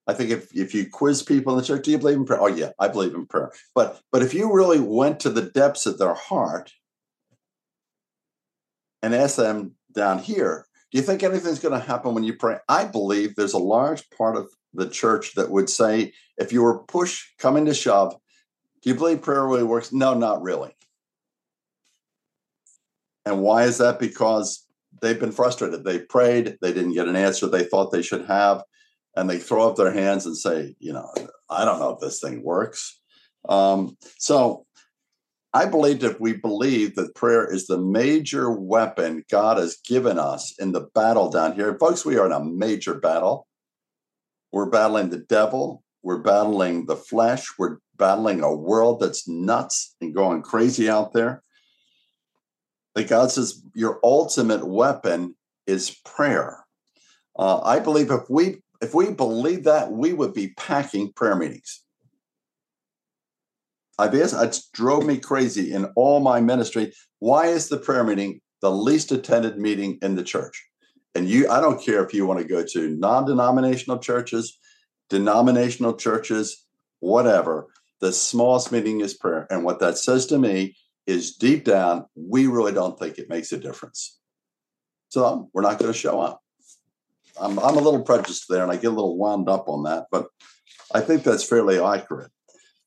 I 0.06 0.14
think 0.14 0.30
if, 0.30 0.54
if 0.54 0.74
you 0.74 0.88
quiz 0.90 1.22
people 1.22 1.52
in 1.52 1.58
the 1.58 1.64
church, 1.64 1.84
do 1.84 1.90
you 1.90 1.98
believe 1.98 2.16
in 2.16 2.24
prayer? 2.24 2.40
Oh 2.40 2.46
yeah, 2.46 2.70
I 2.78 2.88
believe 2.88 3.14
in 3.14 3.26
prayer. 3.26 3.52
But 3.74 4.00
but 4.12 4.22
if 4.22 4.32
you 4.32 4.52
really 4.52 4.80
went 4.80 5.20
to 5.20 5.30
the 5.30 5.42
depths 5.42 5.86
of 5.86 5.98
their 5.98 6.14
heart 6.14 6.72
and 9.02 9.14
asked 9.14 9.36
them 9.36 9.74
down 9.92 10.18
here, 10.18 10.67
do 10.90 10.98
you 10.98 11.02
think 11.02 11.22
anything's 11.22 11.58
going 11.58 11.78
to 11.78 11.86
happen 11.86 12.14
when 12.14 12.24
you 12.24 12.34
pray? 12.34 12.56
I 12.68 12.84
believe 12.84 13.34
there's 13.34 13.52
a 13.52 13.58
large 13.58 14.08
part 14.10 14.36
of 14.36 14.50
the 14.72 14.88
church 14.88 15.34
that 15.34 15.50
would 15.50 15.68
say, 15.68 16.12
if 16.38 16.52
you 16.52 16.62
were 16.62 16.84
push 16.84 17.24
coming 17.38 17.66
to 17.66 17.74
shove, 17.74 18.16
do 18.82 18.90
you 18.90 18.94
believe 18.94 19.22
prayer 19.22 19.46
really 19.46 19.64
works? 19.64 19.92
No, 19.92 20.14
not 20.14 20.42
really. 20.42 20.74
And 23.26 23.42
why 23.42 23.64
is 23.64 23.78
that? 23.78 23.98
Because 23.98 24.66
they've 25.02 25.20
been 25.20 25.32
frustrated. 25.32 25.84
They 25.84 25.98
prayed, 25.98 26.56
they 26.62 26.72
didn't 26.72 26.94
get 26.94 27.08
an 27.08 27.16
answer 27.16 27.46
they 27.46 27.64
thought 27.64 27.92
they 27.92 28.02
should 28.02 28.24
have, 28.26 28.62
and 29.14 29.28
they 29.28 29.38
throw 29.38 29.68
up 29.68 29.76
their 29.76 29.92
hands 29.92 30.24
and 30.24 30.36
say, 30.36 30.74
you 30.78 30.92
know, 30.92 31.12
I 31.50 31.64
don't 31.64 31.80
know 31.80 31.90
if 31.90 32.00
this 32.00 32.20
thing 32.20 32.42
works. 32.42 32.98
Um, 33.48 33.96
so 34.18 34.64
I 35.54 35.64
believe 35.66 36.04
if 36.04 36.20
we 36.20 36.34
believe 36.34 36.94
that 36.96 37.14
prayer 37.14 37.50
is 37.50 37.66
the 37.66 37.78
major 37.78 38.50
weapon 38.50 39.24
God 39.30 39.56
has 39.56 39.76
given 39.76 40.18
us 40.18 40.54
in 40.58 40.72
the 40.72 40.88
battle 40.94 41.30
down 41.30 41.54
here, 41.54 41.76
folks, 41.78 42.04
we 42.04 42.18
are 42.18 42.26
in 42.26 42.32
a 42.32 42.44
major 42.44 42.94
battle. 42.94 43.46
We're 44.52 44.70
battling 44.70 45.10
the 45.10 45.18
devil, 45.18 45.82
we're 46.02 46.22
battling 46.22 46.86
the 46.86 46.96
flesh, 46.96 47.46
we're 47.58 47.78
battling 47.96 48.42
a 48.42 48.54
world 48.54 49.00
that's 49.00 49.28
nuts 49.28 49.94
and 50.00 50.14
going 50.14 50.42
crazy 50.42 50.88
out 50.88 51.12
there 51.12 51.42
that 52.94 53.08
God 53.08 53.30
says 53.30 53.62
your 53.74 54.00
ultimate 54.02 54.66
weapon 54.66 55.36
is 55.66 55.96
prayer. 56.04 56.64
Uh, 57.38 57.60
I 57.60 57.78
believe 57.78 58.10
if 58.10 58.28
we 58.28 58.62
if 58.80 58.94
we 58.94 59.10
believe 59.10 59.64
that, 59.64 59.90
we 59.90 60.12
would 60.12 60.34
be 60.34 60.54
packing 60.56 61.12
prayer 61.12 61.36
meetings. 61.36 61.82
Asked, 63.98 64.34
it 64.34 64.60
drove 64.72 65.04
me 65.04 65.18
crazy 65.18 65.72
in 65.72 65.86
all 65.96 66.20
my 66.20 66.40
ministry. 66.40 66.92
Why 67.18 67.46
is 67.46 67.68
the 67.68 67.78
prayer 67.78 68.04
meeting 68.04 68.40
the 68.60 68.70
least 68.70 69.10
attended 69.12 69.58
meeting 69.58 69.98
in 70.02 70.14
the 70.14 70.22
church? 70.22 70.64
And 71.14 71.28
you, 71.28 71.48
I 71.50 71.60
don't 71.60 71.82
care 71.82 72.04
if 72.04 72.14
you 72.14 72.26
want 72.26 72.40
to 72.40 72.46
go 72.46 72.64
to 72.64 72.96
non-denominational 72.96 73.98
churches, 73.98 74.58
denominational 75.10 75.94
churches, 75.94 76.64
whatever. 77.00 77.66
The 78.00 78.12
smallest 78.12 78.70
meeting 78.70 79.00
is 79.00 79.14
prayer. 79.14 79.46
And 79.50 79.64
what 79.64 79.80
that 79.80 79.98
says 79.98 80.26
to 80.26 80.38
me 80.38 80.76
is 81.06 81.34
deep 81.34 81.64
down, 81.64 82.06
we 82.14 82.46
really 82.46 82.72
don't 82.72 82.96
think 82.98 83.18
it 83.18 83.28
makes 83.28 83.50
a 83.50 83.58
difference. 83.58 84.20
So 85.08 85.50
we're 85.52 85.62
not 85.62 85.78
going 85.78 85.92
to 85.92 85.98
show 85.98 86.20
up. 86.20 86.40
I'm, 87.40 87.58
I'm 87.58 87.76
a 87.76 87.80
little 87.80 88.02
prejudiced 88.02 88.46
there 88.48 88.62
and 88.62 88.70
I 88.70 88.76
get 88.76 88.88
a 88.88 88.90
little 88.90 89.16
wound 89.16 89.48
up 89.48 89.68
on 89.68 89.84
that, 89.84 90.06
but 90.12 90.26
I 90.94 91.00
think 91.00 91.22
that's 91.22 91.44
fairly 91.44 91.80
accurate. 91.80 92.30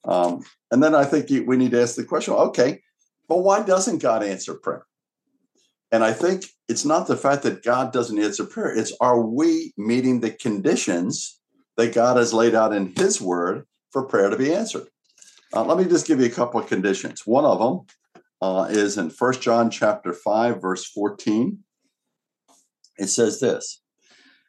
Um, 0.04 0.44
and 0.72 0.82
then 0.82 0.96
I 0.96 1.06
think 1.06 1.30
we 1.48 1.58
need 1.58 1.72
to 1.72 1.82
ask 1.82 1.96
the 1.96 2.04
question 2.04 2.34
okay, 2.34 2.82
but 3.28 3.40
why 3.40 3.64
doesn't 3.64 4.02
God 4.02 4.24
answer 4.24 4.54
prayer? 4.54 4.86
And 5.92 6.04
I 6.04 6.14
think 6.14 6.46
it's 6.70 6.86
not 6.86 7.08
the 7.08 7.18
fact 7.18 7.44
that 7.44 7.64
God 7.64 7.92
doesn't 7.92 8.22
answer 8.22 8.46
prayer, 8.46 8.74
it's 8.76 8.94
are 9.02 9.22
we 9.22 9.74
meeting 9.78 10.20
the 10.20 10.32
conditions 10.32 11.40
that 11.78 11.94
God 11.94 12.18
has 12.18 12.34
laid 12.34 12.56
out 12.56 12.74
in 12.74 12.94
His 12.96 13.22
Word 13.22 13.66
for 13.92 14.06
prayer 14.06 14.30
to 14.30 14.38
be 14.38 14.54
answered? 14.54 14.88
Uh, 15.54 15.66
let 15.66 15.78
me 15.78 15.84
just 15.84 16.08
give 16.08 16.20
you 16.20 16.28
a 16.28 16.30
couple 16.30 16.60
of 16.60 16.68
conditions. 16.68 17.28
One 17.28 17.44
of 17.44 17.60
them 17.60 17.86
uh, 18.42 18.68
is 18.70 18.98
in 18.98 19.10
First 19.10 19.42
John 19.42 19.70
chapter 19.70 20.14
5, 20.14 20.62
verse 20.62 20.86
14. 20.86 21.60
It 22.98 23.08
says 23.08 23.40
this, 23.40 23.82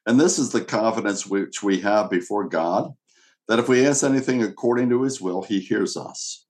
and 0.06 0.20
this 0.20 0.38
is 0.38 0.50
the 0.50 0.60
confidence 0.60 1.26
which 1.26 1.62
we 1.62 1.80
have 1.80 2.10
before 2.10 2.48
God, 2.48 2.92
that 3.48 3.58
if 3.58 3.68
we 3.68 3.86
ask 3.86 4.04
anything 4.04 4.42
according 4.42 4.88
to 4.90 5.02
his 5.02 5.20
will, 5.20 5.42
he 5.42 5.60
hears 5.60 5.96
us. 5.96 6.46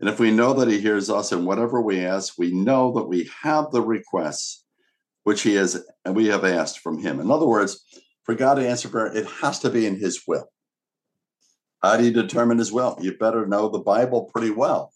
And 0.00 0.08
if 0.08 0.18
we 0.18 0.30
know 0.30 0.52
that 0.54 0.68
he 0.68 0.80
hears 0.80 1.08
us 1.08 1.32
in 1.32 1.44
whatever 1.44 1.80
we 1.80 2.04
ask, 2.04 2.34
we 2.38 2.52
know 2.52 2.92
that 2.92 3.04
we 3.04 3.30
have 3.42 3.70
the 3.70 3.80
requests 3.80 4.64
which 5.22 5.42
he 5.42 5.54
has 5.54 5.82
and 6.04 6.14
we 6.14 6.26
have 6.26 6.44
asked 6.44 6.80
from 6.80 6.98
him. 6.98 7.20
In 7.20 7.30
other 7.30 7.46
words, 7.46 7.84
for 8.24 8.34
God 8.34 8.54
to 8.54 8.68
answer 8.68 8.88
prayer, 8.88 9.06
it 9.06 9.26
has 9.26 9.58
to 9.60 9.70
be 9.70 9.86
in 9.86 9.96
his 9.96 10.22
will. 10.26 10.46
How 11.82 11.96
do 11.96 12.04
you 12.04 12.12
determine 12.12 12.58
his 12.58 12.72
will? 12.72 12.96
You 13.00 13.16
better 13.16 13.46
know 13.46 13.68
the 13.68 13.78
Bible 13.78 14.30
pretty 14.32 14.50
well. 14.50 14.92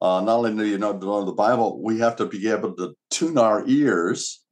Uh, 0.00 0.20
not 0.20 0.36
only 0.36 0.54
do 0.54 0.66
you 0.66 0.78
know, 0.78 0.92
know 0.92 1.24
the 1.24 1.32
Bible, 1.32 1.82
we 1.82 1.98
have 2.00 2.16
to 2.16 2.26
be 2.26 2.48
able 2.50 2.74
to 2.74 2.94
tune 3.10 3.38
our 3.38 3.64
ears 3.66 4.43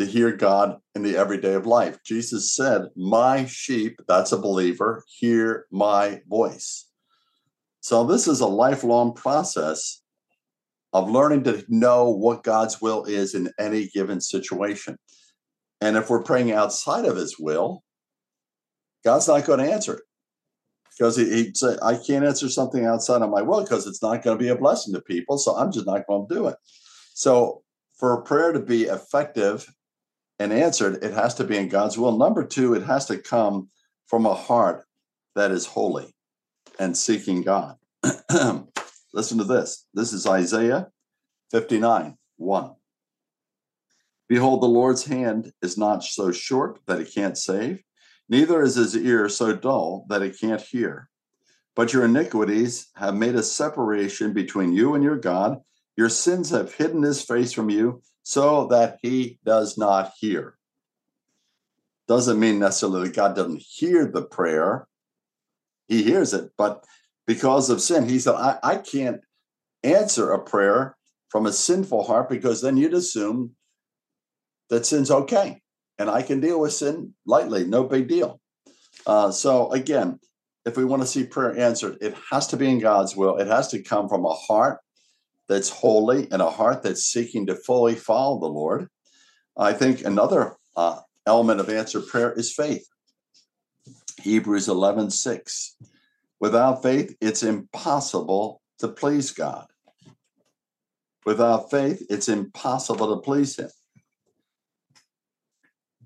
to 0.00 0.06
hear 0.06 0.32
God 0.32 0.78
in 0.94 1.02
the 1.02 1.16
everyday 1.16 1.52
of 1.52 1.66
life. 1.66 1.98
Jesus 2.04 2.54
said, 2.54 2.88
My 2.96 3.44
sheep, 3.44 4.00
that's 4.08 4.32
a 4.32 4.38
believer, 4.38 5.04
hear 5.06 5.66
my 5.70 6.22
voice. 6.26 6.88
So 7.80 8.04
this 8.04 8.26
is 8.26 8.40
a 8.40 8.46
lifelong 8.46 9.14
process 9.14 10.02
of 10.92 11.10
learning 11.10 11.44
to 11.44 11.64
know 11.68 12.10
what 12.10 12.42
God's 12.42 12.80
will 12.80 13.04
is 13.04 13.34
in 13.34 13.50
any 13.58 13.88
given 13.88 14.20
situation. 14.20 14.98
And 15.80 15.96
if 15.96 16.08
we're 16.08 16.22
praying 16.22 16.52
outside 16.52 17.04
of 17.04 17.16
his 17.16 17.38
will, 17.38 17.82
God's 19.04 19.28
not 19.28 19.44
going 19.44 19.60
to 19.60 19.72
answer 19.72 19.94
it 19.94 20.02
because 20.90 21.16
he, 21.16 21.30
he'd 21.30 21.56
say, 21.56 21.76
I 21.82 21.94
can't 21.94 22.24
answer 22.24 22.48
something 22.48 22.86
outside 22.86 23.22
of 23.22 23.30
my 23.30 23.42
will 23.42 23.62
because 23.62 23.86
it's 23.86 24.02
not 24.02 24.22
going 24.22 24.36
to 24.36 24.42
be 24.42 24.50
a 24.50 24.56
blessing 24.56 24.94
to 24.94 25.00
people. 25.02 25.36
So 25.36 25.56
I'm 25.56 25.72
just 25.72 25.86
not 25.86 26.06
going 26.06 26.26
to 26.26 26.34
do 26.34 26.46
it. 26.48 26.56
So 27.14 27.62
for 27.98 28.22
prayer 28.22 28.52
to 28.52 28.60
be 28.60 28.84
effective 28.84 29.70
and 30.40 30.54
answered, 30.54 31.04
it 31.04 31.12
has 31.12 31.34
to 31.34 31.44
be 31.44 31.58
in 31.58 31.68
God's 31.68 31.98
will. 31.98 32.16
Number 32.16 32.42
two, 32.42 32.72
it 32.72 32.82
has 32.82 33.04
to 33.06 33.18
come 33.18 33.68
from 34.06 34.24
a 34.24 34.34
heart 34.34 34.86
that 35.36 35.50
is 35.50 35.66
holy 35.66 36.14
and 36.78 36.96
seeking 36.96 37.42
God. 37.42 37.76
Listen 39.12 39.36
to 39.38 39.44
this. 39.44 39.86
This 39.92 40.14
is 40.14 40.26
Isaiah 40.26 40.88
59 41.50 42.16
1. 42.38 42.70
Behold, 44.30 44.62
the 44.62 44.66
Lord's 44.66 45.04
hand 45.04 45.52
is 45.60 45.76
not 45.76 46.02
so 46.02 46.32
short 46.32 46.78
that 46.86 47.00
it 47.00 47.12
can't 47.14 47.36
save, 47.36 47.82
neither 48.28 48.62
is 48.62 48.76
his 48.76 48.96
ear 48.96 49.28
so 49.28 49.54
dull 49.54 50.06
that 50.08 50.22
it 50.22 50.40
can't 50.40 50.62
hear. 50.62 51.10
But 51.76 51.92
your 51.92 52.06
iniquities 52.06 52.88
have 52.94 53.14
made 53.14 53.34
a 53.34 53.42
separation 53.42 54.32
between 54.32 54.72
you 54.72 54.94
and 54.94 55.04
your 55.04 55.18
God. 55.18 55.58
Your 56.00 56.08
sins 56.08 56.48
have 56.48 56.72
hidden 56.72 57.02
his 57.02 57.20
face 57.20 57.52
from 57.52 57.68
you 57.68 58.00
so 58.22 58.68
that 58.68 59.00
he 59.02 59.38
does 59.44 59.76
not 59.76 60.12
hear. 60.18 60.56
Doesn't 62.08 62.40
mean 62.40 62.58
necessarily 62.58 63.08
that 63.08 63.16
God 63.16 63.36
doesn't 63.36 63.60
hear 63.60 64.06
the 64.06 64.22
prayer, 64.22 64.88
he 65.88 66.02
hears 66.02 66.32
it, 66.32 66.52
but 66.56 66.86
because 67.26 67.68
of 67.68 67.82
sin, 67.82 68.08
he 68.08 68.18
said, 68.18 68.34
I, 68.34 68.58
I 68.62 68.76
can't 68.76 69.20
answer 69.82 70.32
a 70.32 70.42
prayer 70.42 70.96
from 71.28 71.44
a 71.44 71.52
sinful 71.52 72.04
heart 72.04 72.30
because 72.30 72.62
then 72.62 72.78
you'd 72.78 72.94
assume 72.94 73.50
that 74.70 74.86
sin's 74.86 75.10
okay 75.10 75.60
and 75.98 76.08
I 76.08 76.22
can 76.22 76.40
deal 76.40 76.60
with 76.60 76.72
sin 76.72 77.12
lightly, 77.26 77.66
no 77.66 77.84
big 77.84 78.08
deal. 78.08 78.40
Uh, 79.06 79.30
so, 79.32 79.70
again, 79.72 80.18
if 80.64 80.78
we 80.78 80.86
want 80.86 81.02
to 81.02 81.06
see 81.06 81.24
prayer 81.24 81.54
answered, 81.58 81.98
it 82.00 82.14
has 82.30 82.46
to 82.46 82.56
be 82.56 82.70
in 82.70 82.78
God's 82.78 83.14
will. 83.14 83.36
It 83.36 83.48
has 83.48 83.68
to 83.72 83.82
come 83.82 84.08
from 84.08 84.24
a 84.24 84.32
heart 84.32 84.78
that's 85.50 85.68
holy 85.68 86.26
and 86.30 86.40
a 86.40 86.48
heart 86.48 86.82
that's 86.82 87.04
seeking 87.04 87.46
to 87.46 87.54
fully 87.54 87.94
follow 87.94 88.40
the 88.40 88.46
Lord. 88.46 88.88
I 89.58 89.74
think 89.74 90.02
another 90.02 90.56
uh, 90.74 91.00
element 91.26 91.60
of 91.60 91.68
answered 91.68 92.06
prayer 92.06 92.32
is 92.32 92.54
faith. 92.54 92.88
Hebrews 94.22 94.68
11 94.68 95.10
6. 95.10 95.76
Without 96.40 96.82
faith, 96.82 97.14
it's 97.20 97.42
impossible 97.42 98.62
to 98.78 98.88
please 98.88 99.30
God. 99.30 99.66
Without 101.26 101.70
faith, 101.70 102.02
it's 102.08 102.30
impossible 102.30 103.14
to 103.14 103.20
please 103.20 103.58
Him 103.58 103.68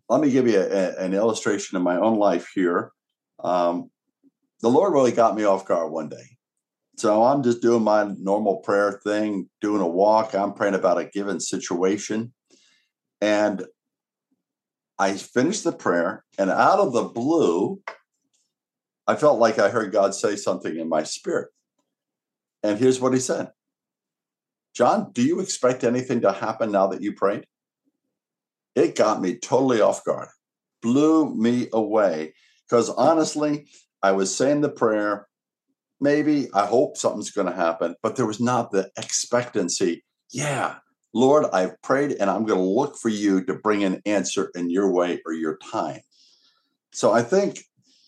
let 0.08 0.20
me 0.20 0.30
give 0.30 0.46
you 0.46 0.60
a, 0.60 0.64
a, 0.64 0.96
an 0.96 1.14
illustration 1.14 1.76
of 1.76 1.82
my 1.82 1.96
own 1.96 2.18
life 2.18 2.50
here. 2.54 2.92
Um, 3.42 3.90
the 4.60 4.68
Lord 4.70 4.92
really 4.92 5.12
got 5.12 5.34
me 5.34 5.44
off 5.44 5.66
guard 5.66 5.90
one 5.90 6.08
day. 6.08 6.36
So 6.96 7.24
I'm 7.24 7.42
just 7.42 7.60
doing 7.60 7.82
my 7.82 8.12
normal 8.18 8.58
prayer 8.58 9.00
thing, 9.04 9.48
doing 9.60 9.82
a 9.82 9.88
walk. 9.88 10.34
I'm 10.34 10.54
praying 10.54 10.74
about 10.74 10.98
a 10.98 11.06
given 11.06 11.40
situation. 11.40 12.32
And 13.20 13.64
I 14.98 15.14
finished 15.14 15.64
the 15.64 15.72
prayer, 15.72 16.24
and 16.38 16.50
out 16.50 16.78
of 16.78 16.92
the 16.92 17.02
blue, 17.02 17.80
I 19.08 19.16
felt 19.16 19.40
like 19.40 19.58
I 19.58 19.70
heard 19.70 19.92
God 19.92 20.14
say 20.14 20.36
something 20.36 20.76
in 20.76 20.88
my 20.88 21.02
spirit. 21.02 21.48
And 22.62 22.78
here's 22.78 23.00
what 23.00 23.12
he 23.12 23.18
said 23.18 23.50
John, 24.74 25.10
do 25.12 25.22
you 25.22 25.40
expect 25.40 25.84
anything 25.84 26.20
to 26.20 26.32
happen 26.32 26.70
now 26.70 26.86
that 26.88 27.02
you 27.02 27.12
prayed? 27.12 27.44
it 28.74 28.96
got 28.96 29.20
me 29.20 29.36
totally 29.36 29.80
off 29.80 30.04
guard, 30.04 30.28
blew 30.82 31.34
me 31.34 31.68
away. 31.72 32.34
Because 32.68 32.90
honestly, 32.90 33.66
I 34.02 34.12
was 34.12 34.34
saying 34.34 34.60
the 34.60 34.70
prayer, 34.70 35.28
maybe 36.04 36.48
I 36.54 36.66
hope 36.66 36.96
something's 36.96 37.32
going 37.32 37.48
to 37.48 37.56
happen, 37.56 37.96
but 38.02 38.14
there 38.14 38.26
was 38.26 38.38
not 38.38 38.70
the 38.70 38.90
expectancy. 38.96 40.04
Yeah, 40.30 40.76
Lord, 41.14 41.46
I've 41.52 41.80
prayed 41.82 42.12
and 42.20 42.30
I'm 42.30 42.44
going 42.44 42.60
to 42.60 42.64
look 42.64 42.96
for 42.96 43.08
you 43.08 43.42
to 43.46 43.54
bring 43.54 43.82
an 43.82 44.02
answer 44.04 44.50
in 44.54 44.70
your 44.70 44.90
way 44.92 45.20
or 45.24 45.32
your 45.32 45.56
time. 45.56 46.02
So 46.92 47.12
I 47.12 47.22
think 47.22 47.64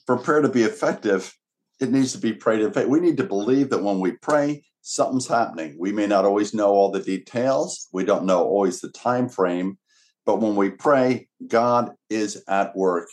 for 0.06 0.16
prayer 0.18 0.42
to 0.42 0.48
be 0.48 0.62
effective, 0.62 1.34
it 1.80 1.90
needs 1.90 2.12
to 2.12 2.18
be 2.18 2.32
prayed 2.32 2.60
in 2.60 2.72
faith. 2.72 2.86
We 2.86 3.00
need 3.00 3.16
to 3.16 3.24
believe 3.24 3.70
that 3.70 3.82
when 3.82 3.98
we 3.98 4.12
pray, 4.12 4.64
something's 4.82 5.26
happening. 5.26 5.76
We 5.78 5.90
may 5.90 6.06
not 6.06 6.24
always 6.24 6.54
know 6.54 6.68
all 6.68 6.90
the 6.90 7.00
details. 7.00 7.88
We 7.92 8.04
don't 8.04 8.26
know 8.26 8.44
always 8.44 8.80
the 8.80 8.90
time 8.90 9.28
frame, 9.28 9.78
but 10.24 10.40
when 10.40 10.54
we 10.54 10.70
pray, 10.70 11.28
God 11.46 11.92
is 12.10 12.44
at 12.46 12.76
work 12.76 13.08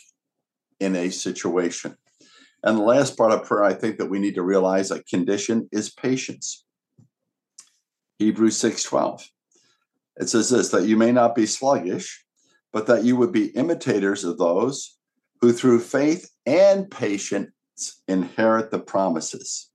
in 0.78 0.94
a 0.94 1.10
situation. 1.10 1.96
And 2.64 2.78
the 2.78 2.82
last 2.82 3.18
part 3.18 3.30
of 3.30 3.44
prayer, 3.44 3.62
I 3.62 3.74
think 3.74 3.98
that 3.98 4.08
we 4.08 4.18
need 4.18 4.34
to 4.36 4.42
realize 4.42 4.90
a 4.90 5.02
condition 5.04 5.68
is 5.70 5.90
patience. 5.90 6.64
Hebrews 8.18 8.56
6:12. 8.56 9.28
It 10.16 10.30
says 10.30 10.48
this 10.48 10.70
that 10.70 10.86
you 10.86 10.96
may 10.96 11.12
not 11.12 11.34
be 11.34 11.44
sluggish, 11.44 12.24
but 12.72 12.86
that 12.86 13.04
you 13.04 13.16
would 13.16 13.32
be 13.32 13.48
imitators 13.48 14.24
of 14.24 14.38
those 14.38 14.96
who 15.42 15.52
through 15.52 15.80
faith 15.80 16.30
and 16.46 16.90
patience 16.90 17.50
inherit 18.08 18.70
the 18.70 18.78
promises. 18.78 19.70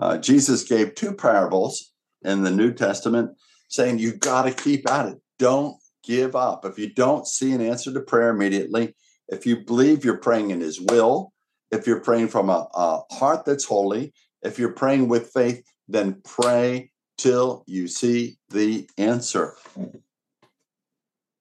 Uh, 0.00 0.18
Jesus 0.18 0.64
gave 0.64 0.96
two 0.96 1.14
parables 1.14 1.92
in 2.22 2.42
the 2.42 2.50
New 2.50 2.72
Testament 2.72 3.36
saying 3.68 4.00
you 4.00 4.16
got 4.16 4.42
to 4.42 4.52
keep 4.52 4.90
at 4.90 5.06
it. 5.06 5.18
Don't 5.38 5.76
give 6.02 6.34
up. 6.34 6.64
If 6.64 6.76
you 6.76 6.92
don't 6.92 7.26
see 7.26 7.52
an 7.52 7.60
answer 7.60 7.92
to 7.92 8.00
prayer 8.00 8.30
immediately, 8.30 8.96
if 9.28 9.46
you 9.46 9.64
believe 9.64 10.04
you're 10.04 10.18
praying 10.18 10.50
in 10.50 10.60
His 10.60 10.80
will, 10.80 11.31
if 11.72 11.86
you're 11.86 12.00
praying 12.00 12.28
from 12.28 12.50
a, 12.50 12.68
a 12.74 13.00
heart 13.10 13.44
that's 13.44 13.64
holy, 13.64 14.12
if 14.42 14.58
you're 14.58 14.72
praying 14.72 15.08
with 15.08 15.30
faith, 15.32 15.64
then 15.88 16.20
pray 16.24 16.92
till 17.16 17.64
you 17.66 17.88
see 17.88 18.38
the 18.50 18.88
answer. 18.98 19.56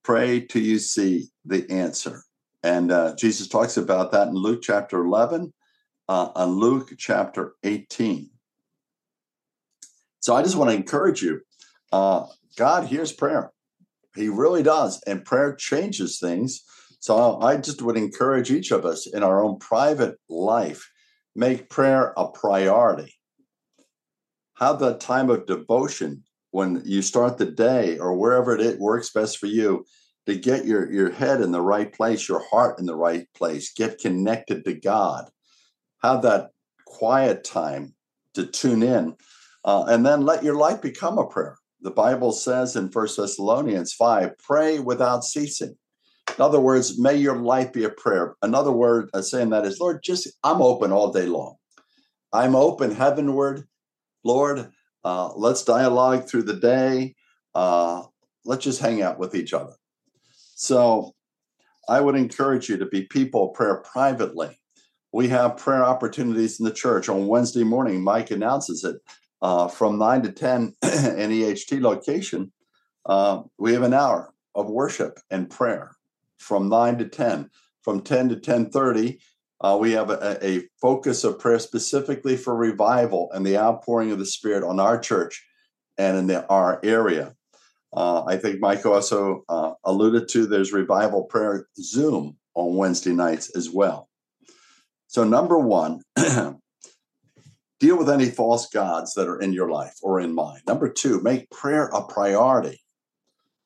Pray 0.04 0.39
till 0.41 0.62
you 0.62 0.80
see 0.80 1.30
the 1.46 1.70
answer. 1.70 2.24
And 2.63 2.91
uh, 2.91 3.15
Jesus 3.15 3.48
talks 3.48 3.78
about 3.78 4.12
that 4.13 4.30
in 4.30 4.34
Luke 4.34 4.62
chapter 4.62 5.04
11, 5.04 5.54
uh, 6.08 6.30
on 6.36 6.52
Luke 6.52 6.94
chapter 6.98 7.54
18. 7.63 8.30
So 10.22 10.36
I 10.36 10.44
just 10.44 10.56
want 10.56 10.70
to 10.70 10.76
encourage 10.76 11.22
you. 11.22 11.41
Uh, 11.91 12.26
God 12.56 12.86
hears 12.88 13.12
prayer. 13.12 13.52
He 14.15 14.30
really 14.30 14.63
does. 14.63 15.02
And 15.08 15.26
prayer 15.26 15.56
changes 15.56 16.20
things. 16.20 16.63
So 17.02 17.42
I 17.42 17.58
just 17.58 17.82
would 17.82 17.98
encourage 17.98 18.52
each 18.52 18.72
of 18.72 18.86
us 18.86 19.08
in 19.08 19.24
our 19.24 19.44
own 19.44 19.58
private 19.60 20.18
life, 20.30 20.90
make 21.36 21.70
prayer 21.70 22.14
a 22.16 22.30
priority. 22.30 23.14
Have 24.60 24.80
that 24.80 25.00
time 25.02 25.30
of 25.30 25.48
devotion 25.48 26.24
when 26.52 26.82
you 26.86 27.02
start 27.02 27.38
the 27.38 27.46
day 27.46 27.98
or 27.98 28.16
wherever 28.16 28.56
it 28.56 28.80
works 28.80 29.12
best 29.12 29.40
for 29.40 29.48
you 29.48 29.84
to 30.28 30.36
get 30.36 30.66
your, 30.66 30.90
your 30.92 31.12
head 31.12 31.42
in 31.42 31.52
the 31.52 31.62
right 31.62 31.92
place, 31.92 32.30
your 32.30 32.44
heart 32.50 32.80
in 32.80 32.86
the 32.86 32.96
right 32.96 33.28
place, 33.36 33.74
get 33.74 34.00
connected 34.00 34.64
to 34.66 34.74
God. 34.76 35.30
Have 36.04 36.22
that 36.22 36.52
quiet 36.86 37.44
time 37.44 37.96
to 38.36 38.46
tune 38.46 38.84
in, 38.84 39.16
uh, 39.66 39.86
and 39.88 40.06
then 40.06 40.22
let 40.22 40.44
your 40.44 40.56
life 40.56 40.82
become 40.82 41.18
a 41.18 41.26
prayer 41.26 41.58
the 41.82 41.92
Bible 41.92 42.32
says 42.32 42.76
in 42.76 42.90
First 42.90 43.18
Thessalonians 43.18 43.94
5 43.94 44.38
pray 44.38 44.80
without 44.80 45.24
ceasing. 45.24 45.76
In 46.38 46.44
other 46.44 46.60
words, 46.60 47.00
may 47.00 47.15
your 47.15 47.38
life 47.38 47.74
be 47.74 47.84
a 47.84 47.89
prayer. 47.89 48.36
Another 48.41 48.72
word 48.72 49.10
saying 49.22 49.50
that 49.52 49.65
is, 49.65 49.80
Lord, 49.80 50.02
just 50.04 50.30
I'm 50.44 50.62
open 50.62 50.91
all 50.91 51.12
day 51.12 51.26
long. 51.26 51.56
I'm 52.34 52.56
open 52.56 52.96
heavenward. 52.96 53.67
Lord, 54.24 54.72
uh, 55.04 55.34
let's 55.36 55.63
dialogue 55.63 56.28
through 56.28 56.44
the 56.44 56.56
day. 56.56 57.15
Uh, 57.54 58.04
let's 58.46 58.63
just 58.63 58.82
hang 58.82 59.02
out 59.02 59.20
with 59.20 59.36
each 59.36 59.54
other. 59.54 59.74
So 60.56 61.13
I 61.89 62.00
would 62.02 62.15
encourage 62.15 62.70
you 62.70 62.78
to 62.78 62.86
be 62.86 63.04
people 63.04 63.50
of 63.50 63.56
prayer 63.56 63.84
privately. 63.91 64.58
we 65.13 65.28
have 65.30 65.58
prayer 65.58 65.84
opportunities 65.84 66.60
in 66.60 66.65
the 66.65 66.74
church. 66.74 67.10
On 67.10 67.28
Wednesday 67.28 67.63
morning, 67.63 68.04
Mike 68.04 68.32
announces 68.32 68.84
it 68.84 68.98
uh, 69.41 69.67
from 69.67 69.98
9 70.00 70.24
to 70.24 70.32
10 70.32 70.62
in 70.84 71.30
EHT 71.32 71.82
location. 71.82 72.52
Uh, 73.06 73.44
we 73.58 73.74
have 73.74 73.84
an 73.84 73.94
hour 73.94 74.34
of 74.56 74.70
worship 74.70 75.20
and 75.30 75.50
prayer 75.50 75.96
from 76.41 76.69
9 76.69 76.97
to 76.97 77.06
10. 77.06 77.49
From 77.84 78.01
10 78.01 78.30
to 78.30 78.36
10.30, 78.36 79.19
uh, 79.62 79.77
we 79.80 79.91
have 79.91 80.10
a, 80.10 80.38
a, 80.41 80.63
focus 80.82 81.23
of 81.23 81.39
prayer 81.39 81.60
specifically 81.60 82.36
for 82.36 82.56
revival 82.56 83.30
and 83.34 83.45
the 83.45 83.58
outpouring 83.58 84.12
of 84.12 84.19
the 84.19 84.25
Spirit 84.25 84.63
on 84.63 84.80
our 84.80 84.99
church 84.99 85.45
and 85.97 86.17
in 86.17 86.27
the, 86.27 86.45
our 86.47 86.80
area. 86.84 87.36
Uh, 87.93 88.23
I 88.25 88.38
think 88.38 88.60
Mike 88.60 88.86
also 88.86 89.43
uh, 89.49 89.73
alluded 89.84 90.30
to 90.30 90.45
there's 90.45 90.71
revival 90.71 91.25
prayer 91.25 91.67
Zoom 91.77 92.38
on 92.56 92.75
Wednesday 92.75 93.12
nights 93.12 93.56
as 93.56 93.69
well. 93.69 94.10
So, 95.08 95.23
number 95.23 95.60
one, 95.60 96.01
deal 97.80 97.97
with 97.97 98.10
any 98.10 98.30
false 98.30 98.67
gods 98.69 99.13
that 99.15 99.27
are 99.27 99.39
in 99.39 99.54
your 99.54 99.69
life 99.69 99.95
or 100.01 100.19
in 100.19 100.34
mine. 100.34 100.62
Number 100.67 100.88
two, 100.88 101.21
make 101.21 101.49
prayer 101.49 101.88
a 101.88 102.01
priority. 102.04 102.82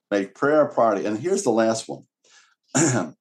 Make 0.09 0.33
prayer 0.33 0.61
a 0.61 0.73
priority. 0.73 1.05
And 1.05 1.19
here's 1.19 1.43
the 1.43 1.51
last 1.51 1.87
one 1.87 2.03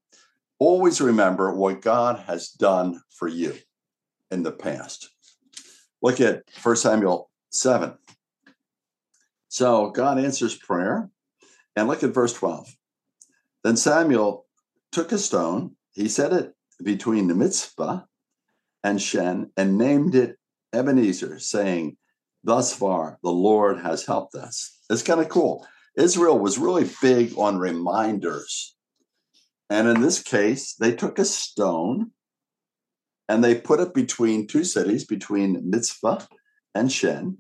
always 0.58 1.00
remember 1.00 1.54
what 1.54 1.82
God 1.82 2.24
has 2.26 2.50
done 2.50 3.00
for 3.10 3.28
you 3.28 3.54
in 4.30 4.42
the 4.42 4.52
past. 4.52 5.10
Look 6.02 6.20
at 6.20 6.42
1 6.62 6.76
Samuel 6.76 7.30
7. 7.50 7.94
So 9.48 9.90
God 9.90 10.18
answers 10.18 10.56
prayer. 10.56 11.10
And 11.76 11.88
look 11.88 12.02
at 12.02 12.14
verse 12.14 12.32
12. 12.32 12.68
Then 13.64 13.76
Samuel 13.76 14.46
took 14.92 15.10
a 15.12 15.18
stone, 15.18 15.74
he 15.92 16.08
set 16.08 16.32
it 16.32 16.54
between 16.82 17.28
the 17.28 17.34
Mizpah 17.34 18.02
and 18.82 19.00
Shen 19.00 19.50
and 19.56 19.78
named 19.78 20.14
it 20.14 20.38
Ebenezer, 20.72 21.38
saying, 21.38 21.96
Thus 22.44 22.72
far, 22.74 23.18
the 23.22 23.30
Lord 23.30 23.78
has 23.80 24.04
helped 24.04 24.34
us. 24.34 24.78
It's 24.90 25.02
kind 25.02 25.20
of 25.20 25.28
cool. 25.28 25.66
Israel 25.96 26.38
was 26.38 26.58
really 26.58 26.88
big 27.00 27.32
on 27.38 27.58
reminders. 27.58 28.76
And 29.70 29.88
in 29.88 30.00
this 30.00 30.22
case, 30.22 30.74
they 30.74 30.94
took 30.94 31.18
a 31.18 31.24
stone 31.24 32.12
and 33.28 33.42
they 33.42 33.54
put 33.54 33.80
it 33.80 33.94
between 33.94 34.46
two 34.46 34.64
cities, 34.64 35.04
between 35.04 35.70
Mizpah 35.70 36.20
and 36.74 36.92
Shen, 36.92 37.38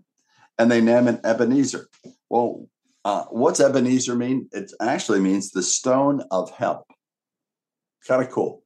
and 0.58 0.70
they 0.70 0.80
named 0.80 1.08
it 1.08 1.20
Ebenezer. 1.24 1.88
Well, 2.30 2.68
uh, 3.04 3.24
what's 3.24 3.60
Ebenezer 3.60 4.14
mean? 4.14 4.48
It 4.52 4.72
actually 4.80 5.20
means 5.20 5.50
the 5.50 5.62
stone 5.62 6.22
of 6.30 6.50
help. 6.50 6.86
Kind 8.06 8.22
of 8.22 8.30
cool. 8.30 8.62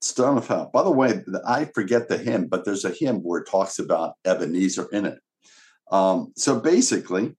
Stone 0.00 0.38
of 0.38 0.48
Help. 0.48 0.72
By 0.72 0.82
the 0.82 0.90
way, 0.90 1.22
I 1.46 1.66
forget 1.66 2.08
the 2.08 2.18
hymn, 2.18 2.48
but 2.48 2.64
there's 2.64 2.84
a 2.84 2.90
hymn 2.90 3.18
where 3.18 3.40
it 3.40 3.48
talks 3.48 3.78
about 3.78 4.14
Ebenezer 4.24 4.88
in 4.92 5.06
it. 5.06 5.18
Um, 5.90 6.32
so 6.36 6.58
basically, 6.58 7.36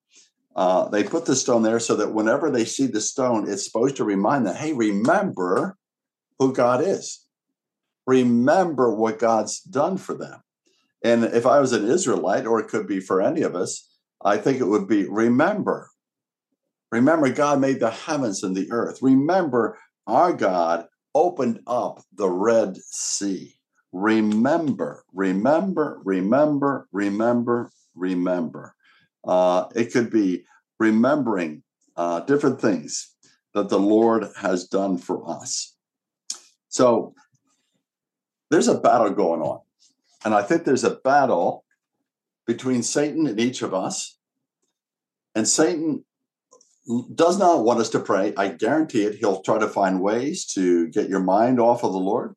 uh, 0.55 0.87
they 0.89 1.03
put 1.03 1.25
the 1.25 1.35
stone 1.35 1.63
there 1.63 1.79
so 1.79 1.95
that 1.95 2.13
whenever 2.13 2.51
they 2.51 2.65
see 2.65 2.85
the 2.85 3.01
stone, 3.01 3.49
it's 3.49 3.65
supposed 3.65 3.95
to 3.97 4.03
remind 4.03 4.45
them, 4.45 4.55
hey, 4.55 4.73
remember 4.73 5.77
who 6.39 6.53
God 6.53 6.81
is. 6.81 7.25
Remember 8.05 8.93
what 8.93 9.19
God's 9.19 9.61
done 9.61 9.97
for 9.97 10.13
them. 10.13 10.41
And 11.03 11.23
if 11.25 11.45
I 11.45 11.59
was 11.59 11.73
an 11.73 11.89
Israelite, 11.89 12.45
or 12.45 12.59
it 12.59 12.67
could 12.67 12.87
be 12.87 12.99
for 12.99 13.21
any 13.21 13.41
of 13.41 13.55
us, 13.55 13.89
I 14.23 14.37
think 14.37 14.59
it 14.59 14.67
would 14.67 14.87
be 14.87 15.05
remember. 15.07 15.89
Remember, 16.91 17.29
God 17.29 17.59
made 17.59 17.79
the 17.79 17.89
heavens 17.89 18.43
and 18.43 18.55
the 18.55 18.71
earth. 18.71 18.99
Remember, 19.01 19.77
our 20.05 20.31
God 20.31 20.85
opened 21.15 21.61
up 21.65 22.01
the 22.13 22.29
Red 22.29 22.77
Sea. 22.77 23.55
Remember, 23.91 25.03
remember, 25.13 26.01
remember, 26.03 26.87
remember, 26.91 27.71
remember. 27.95 28.75
Uh, 29.25 29.65
it 29.75 29.91
could 29.91 30.09
be 30.09 30.45
remembering 30.79 31.63
uh, 31.95 32.19
different 32.21 32.59
things 32.59 33.13
that 33.53 33.69
the 33.69 33.79
Lord 33.79 34.27
has 34.37 34.67
done 34.67 34.97
for 34.97 35.29
us. 35.29 35.75
So 36.69 37.13
there's 38.49 38.67
a 38.67 38.79
battle 38.79 39.11
going 39.11 39.41
on. 39.41 39.61
And 40.25 40.33
I 40.33 40.41
think 40.41 40.63
there's 40.63 40.83
a 40.83 40.95
battle 40.95 41.65
between 42.45 42.83
Satan 42.83 43.27
and 43.27 43.39
each 43.39 43.61
of 43.61 43.73
us. 43.73 44.17
And 45.35 45.47
Satan 45.47 46.03
does 47.15 47.39
not 47.39 47.63
want 47.63 47.79
us 47.79 47.89
to 47.91 47.99
pray. 47.99 48.33
I 48.35 48.49
guarantee 48.49 49.03
it. 49.03 49.15
He'll 49.15 49.41
try 49.41 49.57
to 49.57 49.67
find 49.67 50.01
ways 50.01 50.45
to 50.47 50.89
get 50.89 51.09
your 51.09 51.21
mind 51.21 51.59
off 51.59 51.83
of 51.83 51.93
the 51.93 51.99
Lord. 51.99 52.35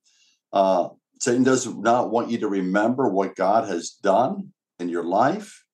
Uh, 0.53 0.91
Satan 1.21 1.43
does 1.43 1.67
not 1.67 2.11
want 2.11 2.31
you 2.31 2.39
to 2.39 2.49
remember 2.49 3.09
what 3.09 3.37
God 3.37 3.69
has 3.69 3.91
done 3.91 4.53
in 4.79 4.89
your 4.89 5.05
life. 5.05 5.66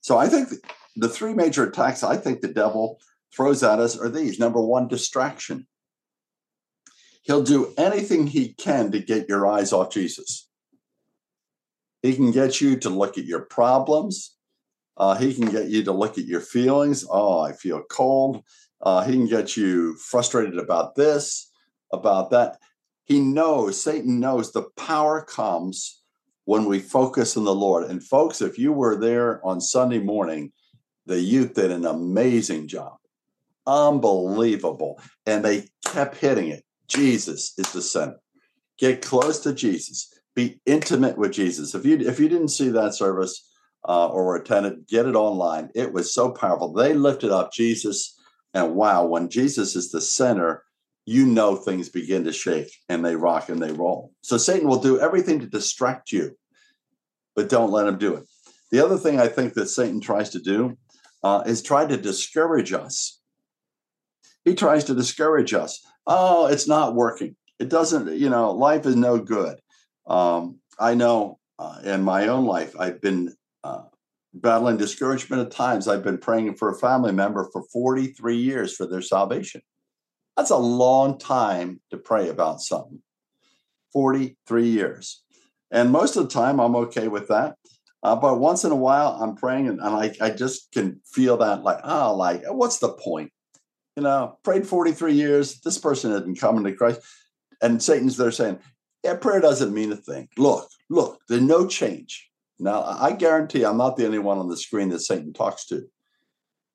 So 0.00 0.16
I 0.16 0.28
think 0.28 0.48
the 0.96 1.08
three 1.08 1.34
major 1.34 1.64
attacks 1.64 2.02
I 2.02 2.16
think 2.16 2.40
the 2.40 2.48
devil 2.48 2.98
throws 3.34 3.62
at 3.62 3.78
us 3.78 3.98
are 3.98 4.08
these 4.08 4.38
number 4.38 4.60
one, 4.60 4.88
distraction. 4.88 5.66
He'll 7.22 7.42
do 7.42 7.74
anything 7.76 8.26
he 8.26 8.54
can 8.54 8.90
to 8.92 9.00
get 9.00 9.28
your 9.28 9.46
eyes 9.46 9.72
off 9.72 9.92
Jesus. 9.92 10.48
He 12.02 12.14
can 12.14 12.30
get 12.30 12.60
you 12.60 12.78
to 12.78 12.90
look 12.90 13.18
at 13.18 13.24
your 13.24 13.40
problems. 13.40 14.36
Uh, 14.96 15.14
he 15.16 15.34
can 15.34 15.46
get 15.46 15.68
you 15.68 15.84
to 15.84 15.92
look 15.92 16.16
at 16.16 16.24
your 16.24 16.40
feelings. 16.40 17.04
Oh, 17.08 17.40
I 17.40 17.52
feel 17.52 17.82
cold. 17.82 18.42
Uh, 18.80 19.04
he 19.04 19.12
can 19.12 19.26
get 19.26 19.56
you 19.56 19.96
frustrated 19.96 20.58
about 20.58 20.94
this, 20.94 21.50
about 21.92 22.30
that. 22.30 22.58
He 23.04 23.20
knows, 23.20 23.82
Satan 23.82 24.20
knows 24.20 24.52
the 24.52 24.70
power 24.76 25.22
comes 25.22 26.02
when 26.48 26.64
we 26.64 26.78
focus 26.78 27.36
on 27.36 27.44
the 27.44 27.54
Lord. 27.54 27.90
And 27.90 28.02
folks, 28.02 28.40
if 28.40 28.58
you 28.58 28.72
were 28.72 28.96
there 28.96 29.46
on 29.46 29.60
Sunday 29.60 29.98
morning, 29.98 30.50
the 31.04 31.20
youth 31.20 31.52
did 31.52 31.70
an 31.70 31.84
amazing 31.84 32.68
job. 32.68 32.96
Unbelievable. 33.66 34.98
And 35.26 35.44
they 35.44 35.68
kept 35.84 36.16
hitting 36.16 36.48
it. 36.48 36.64
Jesus 36.88 37.52
is 37.58 37.70
the 37.74 37.82
center. 37.82 38.18
Get 38.78 39.02
close 39.02 39.40
to 39.40 39.52
Jesus. 39.52 40.10
Be 40.34 40.58
intimate 40.64 41.18
with 41.18 41.32
Jesus. 41.32 41.74
If 41.74 41.84
you 41.84 41.98
if 41.98 42.18
you 42.18 42.30
didn't 42.30 42.48
see 42.48 42.70
that 42.70 42.94
service, 42.94 43.46
uh, 43.86 44.08
or 44.08 44.34
attended, 44.34 44.86
get 44.88 45.04
it 45.04 45.14
online. 45.14 45.68
It 45.74 45.92
was 45.92 46.14
so 46.14 46.30
powerful. 46.30 46.72
They 46.72 46.94
lifted 46.94 47.30
up 47.30 47.52
Jesus, 47.52 48.18
and 48.54 48.74
wow, 48.74 49.04
when 49.04 49.28
Jesus 49.28 49.76
is 49.76 49.90
the 49.90 50.00
center, 50.00 50.64
you 51.08 51.24
know 51.24 51.56
things 51.56 51.88
begin 51.88 52.22
to 52.24 52.32
shake 52.32 52.70
and 52.90 53.02
they 53.02 53.16
rock 53.16 53.48
and 53.48 53.62
they 53.62 53.72
roll. 53.72 54.12
So 54.20 54.36
Satan 54.36 54.68
will 54.68 54.82
do 54.82 55.00
everything 55.00 55.40
to 55.40 55.46
distract 55.46 56.12
you, 56.12 56.36
but 57.34 57.48
don't 57.48 57.70
let 57.70 57.86
him 57.88 57.96
do 57.96 58.14
it. 58.16 58.24
The 58.70 58.84
other 58.84 58.98
thing 58.98 59.18
I 59.18 59.26
think 59.26 59.54
that 59.54 59.70
Satan 59.70 60.02
tries 60.02 60.28
to 60.30 60.38
do 60.38 60.76
uh, 61.24 61.44
is 61.46 61.62
try 61.62 61.86
to 61.86 61.96
discourage 61.96 62.74
us. 62.74 63.22
He 64.44 64.54
tries 64.54 64.84
to 64.84 64.94
discourage 64.94 65.54
us. 65.54 65.82
Oh, 66.06 66.46
it's 66.46 66.68
not 66.68 66.94
working. 66.94 67.36
It 67.58 67.70
doesn't, 67.70 68.14
you 68.14 68.28
know, 68.28 68.52
life 68.52 68.84
is 68.84 68.94
no 68.94 69.18
good. 69.18 69.58
Um, 70.06 70.58
I 70.78 70.92
know 70.92 71.38
uh, 71.58 71.78
in 71.84 72.02
my 72.02 72.28
own 72.28 72.44
life, 72.44 72.78
I've 72.78 73.00
been 73.00 73.34
uh, 73.64 73.84
battling 74.34 74.76
discouragement 74.76 75.40
at 75.40 75.52
times. 75.52 75.88
I've 75.88 76.04
been 76.04 76.18
praying 76.18 76.56
for 76.56 76.68
a 76.68 76.78
family 76.78 77.12
member 77.12 77.48
for 77.50 77.62
43 77.72 78.36
years 78.36 78.76
for 78.76 78.86
their 78.86 79.00
salvation. 79.00 79.62
That's 80.38 80.50
a 80.50 80.56
long 80.56 81.18
time 81.18 81.80
to 81.90 81.98
pray 81.98 82.28
about 82.28 82.60
something. 82.60 83.02
43 83.92 84.68
years. 84.68 85.24
And 85.72 85.90
most 85.90 86.14
of 86.14 86.22
the 86.22 86.28
time, 86.30 86.60
I'm 86.60 86.76
okay 86.76 87.08
with 87.08 87.26
that. 87.26 87.56
Uh, 88.04 88.14
but 88.14 88.38
once 88.38 88.62
in 88.62 88.70
a 88.70 88.76
while, 88.76 89.18
I'm 89.20 89.34
praying 89.34 89.66
and, 89.66 89.80
and 89.80 89.96
I, 89.96 90.14
I 90.20 90.30
just 90.30 90.70
can 90.70 91.00
feel 91.04 91.38
that, 91.38 91.64
like, 91.64 91.80
oh, 91.82 92.14
like, 92.14 92.44
what's 92.46 92.78
the 92.78 92.92
point? 92.92 93.32
You 93.96 94.04
know, 94.04 94.38
prayed 94.44 94.64
43 94.64 95.12
years. 95.12 95.60
This 95.60 95.76
person 95.76 96.12
hasn't 96.12 96.38
come 96.38 96.62
to 96.62 96.72
Christ. 96.72 97.00
And 97.60 97.82
Satan's 97.82 98.16
there 98.16 98.30
saying, 98.30 98.60
yeah, 99.02 99.16
prayer 99.16 99.40
doesn't 99.40 99.74
mean 99.74 99.90
a 99.90 99.96
thing. 99.96 100.28
Look, 100.36 100.68
look, 100.88 101.18
there's 101.28 101.42
no 101.42 101.66
change. 101.66 102.30
Now, 102.60 102.84
I 102.84 103.10
guarantee 103.10 103.64
I'm 103.64 103.76
not 103.76 103.96
the 103.96 104.06
only 104.06 104.20
one 104.20 104.38
on 104.38 104.48
the 104.48 104.56
screen 104.56 104.90
that 104.90 105.00
Satan 105.00 105.32
talks 105.32 105.66
to. 105.66 105.88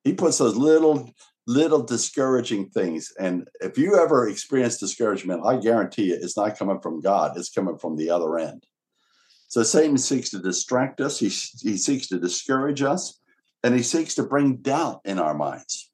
He 0.04 0.12
puts 0.12 0.36
those 0.36 0.56
little, 0.56 1.14
little 1.46 1.82
discouraging 1.82 2.70
things. 2.70 3.12
And 3.18 3.48
if 3.60 3.76
you 3.76 4.00
ever 4.00 4.28
experience 4.28 4.78
discouragement, 4.78 5.42
I 5.44 5.58
guarantee 5.58 6.04
you 6.04 6.18
it's 6.20 6.36
not 6.36 6.58
coming 6.58 6.80
from 6.80 7.00
God, 7.00 7.36
it's 7.36 7.50
coming 7.50 7.78
from 7.78 7.96
the 7.96 8.10
other 8.10 8.38
end. 8.38 8.64
So 9.48 9.62
Satan 9.62 9.98
seeks 9.98 10.30
to 10.30 10.38
distract 10.38 11.00
us, 11.00 11.18
he, 11.18 11.28
he 11.28 11.76
seeks 11.76 12.08
to 12.08 12.18
discourage 12.18 12.82
us, 12.82 13.20
and 13.62 13.74
he 13.74 13.82
seeks 13.82 14.14
to 14.16 14.22
bring 14.22 14.56
doubt 14.56 15.00
in 15.04 15.18
our 15.18 15.34
minds. 15.34 15.90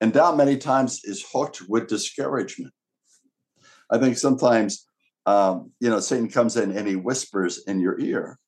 And 0.00 0.12
doubt 0.12 0.36
many 0.36 0.56
times 0.56 1.00
is 1.04 1.24
hooked 1.32 1.68
with 1.68 1.88
discouragement. 1.88 2.72
I 3.90 3.98
think 3.98 4.16
sometimes 4.16 4.86
um, 5.28 5.72
you 5.78 5.90
know, 5.90 6.00
Satan 6.00 6.30
comes 6.30 6.56
in 6.56 6.74
and 6.74 6.88
he 6.88 6.96
whispers 6.96 7.58
in 7.66 7.80
your 7.80 8.00
ear 8.00 8.38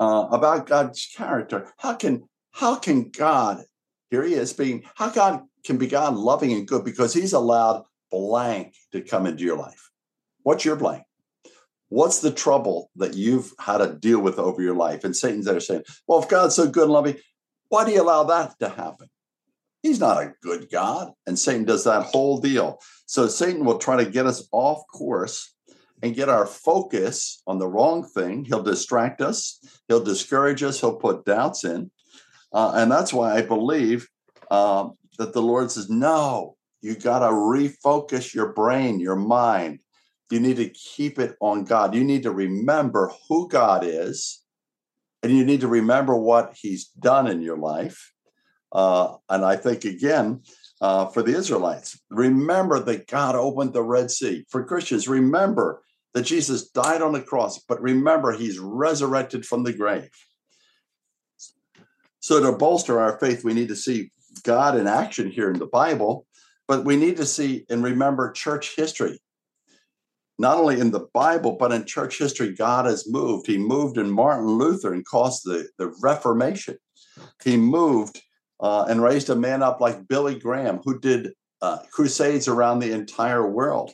uh, 0.00 0.26
about 0.32 0.66
God's 0.66 1.06
character. 1.06 1.72
How 1.78 1.94
can 1.94 2.28
how 2.50 2.74
can 2.74 3.10
God? 3.10 3.62
Here 4.12 4.24
he 4.24 4.34
is 4.34 4.52
being. 4.52 4.84
How 4.94 5.08
God 5.08 5.40
can 5.64 5.78
be 5.78 5.86
God 5.86 6.14
loving 6.14 6.52
and 6.52 6.68
good 6.68 6.84
because 6.84 7.14
He's 7.14 7.32
allowed 7.32 7.84
blank 8.10 8.74
to 8.92 9.00
come 9.00 9.26
into 9.26 9.42
your 9.42 9.56
life. 9.56 9.90
What's 10.42 10.66
your 10.66 10.76
blank? 10.76 11.04
What's 11.88 12.20
the 12.20 12.30
trouble 12.30 12.90
that 12.96 13.14
you've 13.14 13.54
had 13.58 13.78
to 13.78 13.94
deal 13.94 14.20
with 14.20 14.38
over 14.38 14.60
your 14.60 14.76
life? 14.76 15.04
And 15.04 15.16
Satan's 15.16 15.46
there 15.46 15.60
saying, 15.60 15.84
Well, 16.06 16.22
if 16.22 16.28
God's 16.28 16.54
so 16.54 16.68
good 16.68 16.84
and 16.84 16.92
loving, 16.92 17.16
why 17.70 17.86
do 17.86 17.92
you 17.92 18.02
allow 18.02 18.24
that 18.24 18.58
to 18.58 18.68
happen? 18.68 19.08
He's 19.82 19.98
not 19.98 20.22
a 20.22 20.34
good 20.42 20.68
God. 20.70 21.12
And 21.26 21.38
Satan 21.38 21.64
does 21.64 21.84
that 21.84 22.02
whole 22.02 22.38
deal. 22.38 22.80
So 23.06 23.28
Satan 23.28 23.64
will 23.64 23.78
try 23.78 24.04
to 24.04 24.10
get 24.10 24.26
us 24.26 24.46
off 24.52 24.82
course 24.92 25.54
and 26.02 26.14
get 26.14 26.28
our 26.28 26.44
focus 26.44 27.42
on 27.46 27.58
the 27.58 27.66
wrong 27.66 28.04
thing. 28.04 28.44
He'll 28.44 28.62
distract 28.62 29.22
us, 29.22 29.58
he'll 29.88 30.04
discourage 30.04 30.62
us, 30.62 30.80
he'll 30.80 30.96
put 30.96 31.24
doubts 31.24 31.64
in. 31.64 31.90
Uh, 32.52 32.72
and 32.74 32.90
that's 32.90 33.12
why 33.12 33.34
I 33.34 33.42
believe 33.42 34.08
um, 34.50 34.94
that 35.18 35.32
the 35.32 35.42
Lord 35.42 35.70
says, 35.70 35.88
No, 35.88 36.56
you 36.80 36.94
got 36.94 37.20
to 37.20 37.26
refocus 37.26 38.34
your 38.34 38.52
brain, 38.52 39.00
your 39.00 39.16
mind. 39.16 39.80
You 40.30 40.40
need 40.40 40.56
to 40.56 40.68
keep 40.70 41.18
it 41.18 41.36
on 41.40 41.64
God. 41.64 41.94
You 41.94 42.04
need 42.04 42.22
to 42.24 42.30
remember 42.30 43.12
who 43.28 43.48
God 43.48 43.84
is, 43.84 44.42
and 45.22 45.32
you 45.36 45.44
need 45.44 45.60
to 45.60 45.68
remember 45.68 46.16
what 46.16 46.54
He's 46.60 46.88
done 46.88 47.26
in 47.26 47.42
your 47.42 47.58
life. 47.58 48.12
Uh, 48.72 49.16
and 49.28 49.44
I 49.44 49.56
think, 49.56 49.84
again, 49.84 50.42
uh, 50.80 51.06
for 51.06 51.22
the 51.22 51.36
Israelites, 51.36 52.00
remember 52.10 52.80
that 52.80 53.06
God 53.06 53.34
opened 53.34 53.74
the 53.74 53.82
Red 53.82 54.10
Sea. 54.10 54.44
For 54.48 54.64
Christians, 54.64 55.06
remember 55.06 55.82
that 56.14 56.22
Jesus 56.22 56.68
died 56.68 57.02
on 57.02 57.12
the 57.12 57.20
cross, 57.20 57.58
but 57.58 57.80
remember, 57.80 58.32
He's 58.32 58.58
resurrected 58.58 59.44
from 59.46 59.62
the 59.62 59.72
grave. 59.72 60.10
So, 62.22 62.40
to 62.40 62.56
bolster 62.56 62.98
our 62.98 63.18
faith, 63.18 63.44
we 63.44 63.52
need 63.52 63.68
to 63.68 63.76
see 63.76 64.10
God 64.42 64.78
in 64.78 64.86
action 64.86 65.30
here 65.30 65.50
in 65.50 65.58
the 65.58 65.66
Bible 65.66 66.26
but 66.68 66.84
we 66.84 66.96
need 66.96 67.16
to 67.18 67.26
see 67.26 67.66
and 67.68 67.82
remember 67.82 68.32
church 68.32 68.76
history. 68.76 69.18
Not 70.38 70.56
only 70.56 70.80
in 70.80 70.90
the 70.90 71.06
Bible, 71.12 71.56
but 71.58 71.72
in 71.72 71.84
church 71.84 72.18
history, 72.18 72.54
God 72.54 72.86
has 72.86 73.10
moved. 73.10 73.46
He 73.46 73.58
moved 73.58 73.98
in 73.98 74.10
Martin 74.10 74.46
Luther 74.46 74.94
and 74.94 75.04
caused 75.04 75.44
the, 75.44 75.68
the 75.78 75.94
Reformation. 76.00 76.78
He 77.44 77.56
moved 77.56 78.22
uh, 78.60 78.86
and 78.88 79.02
raised 79.02 79.28
a 79.28 79.36
man 79.36 79.62
up 79.62 79.80
like 79.80 80.08
Billy 80.08 80.38
Graham, 80.38 80.80
who 80.82 80.98
did 80.98 81.32
uh, 81.60 81.80
crusades 81.90 82.48
around 82.48 82.78
the 82.78 82.92
entire 82.92 83.46
world. 83.46 83.92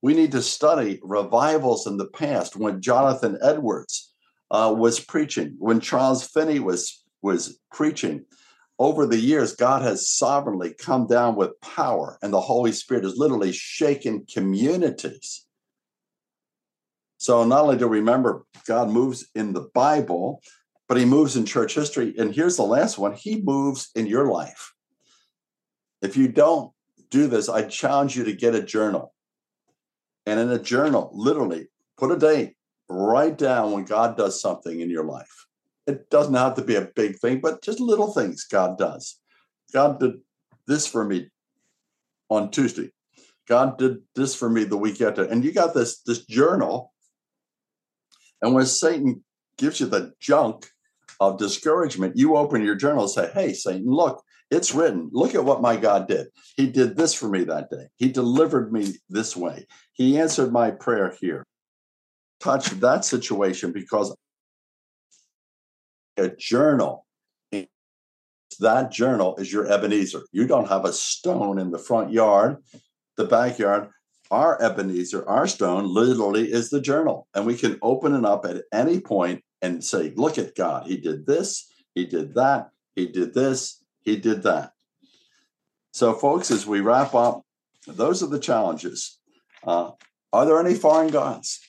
We 0.00 0.14
need 0.14 0.32
to 0.32 0.42
study 0.42 1.00
revivals 1.02 1.86
in 1.86 1.96
the 1.96 2.08
past 2.08 2.56
when 2.56 2.80
Jonathan 2.80 3.38
Edwards 3.42 4.14
uh, 4.50 4.74
was 4.76 4.98
preaching, 4.98 5.56
when 5.58 5.80
Charles 5.80 6.26
Finney 6.26 6.60
was, 6.60 7.04
was 7.22 7.58
preaching, 7.72 8.24
over 8.78 9.06
the 9.06 9.18
years, 9.18 9.56
God 9.56 9.82
has 9.82 10.08
sovereignly 10.08 10.72
come 10.78 11.06
down 11.06 11.34
with 11.34 11.60
power, 11.60 12.16
and 12.22 12.32
the 12.32 12.40
Holy 12.40 12.70
Spirit 12.70 13.02
has 13.02 13.16
literally 13.16 13.52
shaken 13.52 14.24
communities. 14.32 15.44
So, 17.16 17.42
not 17.42 17.62
only 17.62 17.76
do 17.76 17.88
we 17.88 17.98
remember 17.98 18.44
God 18.66 18.90
moves 18.90 19.28
in 19.34 19.52
the 19.52 19.68
Bible, 19.74 20.40
but 20.88 20.96
he 20.96 21.04
moves 21.04 21.36
in 21.36 21.44
church 21.44 21.74
history. 21.74 22.14
And 22.16 22.34
here's 22.34 22.56
the 22.56 22.62
last 22.62 22.98
one 22.98 23.12
He 23.12 23.42
moves 23.42 23.90
in 23.94 24.06
your 24.06 24.30
life. 24.30 24.72
If 26.00 26.16
you 26.16 26.28
don't 26.28 26.72
do 27.10 27.26
this, 27.26 27.48
I 27.48 27.62
challenge 27.62 28.16
you 28.16 28.24
to 28.24 28.32
get 28.32 28.54
a 28.54 28.62
journal. 28.62 29.12
And 30.24 30.38
in 30.38 30.50
a 30.50 30.58
journal, 30.58 31.10
literally 31.12 31.68
put 31.96 32.12
a 32.12 32.16
date, 32.16 32.54
write 32.88 33.38
down 33.38 33.72
when 33.72 33.84
God 33.84 34.16
does 34.16 34.40
something 34.40 34.80
in 34.80 34.88
your 34.88 35.04
life. 35.04 35.47
It 35.88 36.10
doesn't 36.10 36.34
have 36.34 36.54
to 36.56 36.62
be 36.62 36.74
a 36.74 36.90
big 36.94 37.18
thing, 37.18 37.40
but 37.40 37.62
just 37.62 37.80
little 37.80 38.12
things 38.12 38.44
God 38.44 38.76
does. 38.76 39.18
God 39.72 39.98
did 39.98 40.20
this 40.66 40.86
for 40.86 41.02
me 41.02 41.30
on 42.28 42.50
Tuesday. 42.50 42.92
God 43.48 43.78
did 43.78 44.00
this 44.14 44.34
for 44.34 44.50
me 44.50 44.64
the 44.64 44.76
week 44.76 45.00
after. 45.00 45.24
And 45.24 45.42
you 45.42 45.50
got 45.50 45.72
this, 45.72 46.02
this 46.02 46.26
journal. 46.26 46.92
And 48.42 48.54
when 48.54 48.66
Satan 48.66 49.24
gives 49.56 49.80
you 49.80 49.86
the 49.86 50.12
junk 50.20 50.66
of 51.20 51.38
discouragement, 51.38 52.18
you 52.18 52.36
open 52.36 52.62
your 52.62 52.74
journal 52.74 53.04
and 53.04 53.10
say, 53.10 53.30
Hey, 53.32 53.54
Satan, 53.54 53.86
look, 53.86 54.22
it's 54.50 54.74
written. 54.74 55.08
Look 55.10 55.34
at 55.34 55.44
what 55.44 55.62
my 55.62 55.76
God 55.76 56.06
did. 56.06 56.26
He 56.58 56.66
did 56.66 56.98
this 56.98 57.14
for 57.14 57.30
me 57.30 57.44
that 57.44 57.70
day. 57.70 57.86
He 57.96 58.10
delivered 58.10 58.74
me 58.74 58.96
this 59.08 59.34
way. 59.34 59.66
He 59.94 60.18
answered 60.18 60.52
my 60.52 60.70
prayer 60.70 61.16
here. 61.18 61.46
Touch 62.40 62.68
that 62.80 63.06
situation 63.06 63.72
because 63.72 64.14
a 66.18 66.34
journal. 66.34 67.06
That 68.60 68.90
journal 68.90 69.36
is 69.36 69.52
your 69.52 69.70
Ebenezer. 69.70 70.22
You 70.32 70.46
don't 70.46 70.68
have 70.68 70.84
a 70.84 70.92
stone 70.92 71.58
in 71.58 71.70
the 71.70 71.78
front 71.78 72.10
yard, 72.10 72.56
the 73.16 73.24
backyard. 73.24 73.90
Our 74.30 74.60
Ebenezer, 74.60 75.26
our 75.28 75.46
stone, 75.46 75.86
literally 75.86 76.50
is 76.52 76.70
the 76.70 76.80
journal. 76.80 77.28
And 77.34 77.46
we 77.46 77.56
can 77.56 77.78
open 77.82 78.14
it 78.14 78.24
up 78.24 78.44
at 78.44 78.64
any 78.72 79.00
point 79.00 79.42
and 79.62 79.82
say, 79.82 80.12
Look 80.16 80.38
at 80.38 80.54
God. 80.54 80.86
He 80.86 80.96
did 80.96 81.26
this, 81.26 81.70
He 81.94 82.04
did 82.04 82.34
that, 82.34 82.70
He 82.96 83.06
did 83.06 83.32
this, 83.32 83.82
He 84.02 84.16
did 84.16 84.42
that. 84.42 84.72
So, 85.92 86.14
folks, 86.14 86.50
as 86.50 86.66
we 86.66 86.80
wrap 86.80 87.14
up, 87.14 87.42
those 87.86 88.22
are 88.22 88.28
the 88.28 88.38
challenges. 88.38 89.18
Uh, 89.64 89.92
are 90.32 90.46
there 90.46 90.60
any 90.60 90.74
foreign 90.74 91.08
gods 91.08 91.60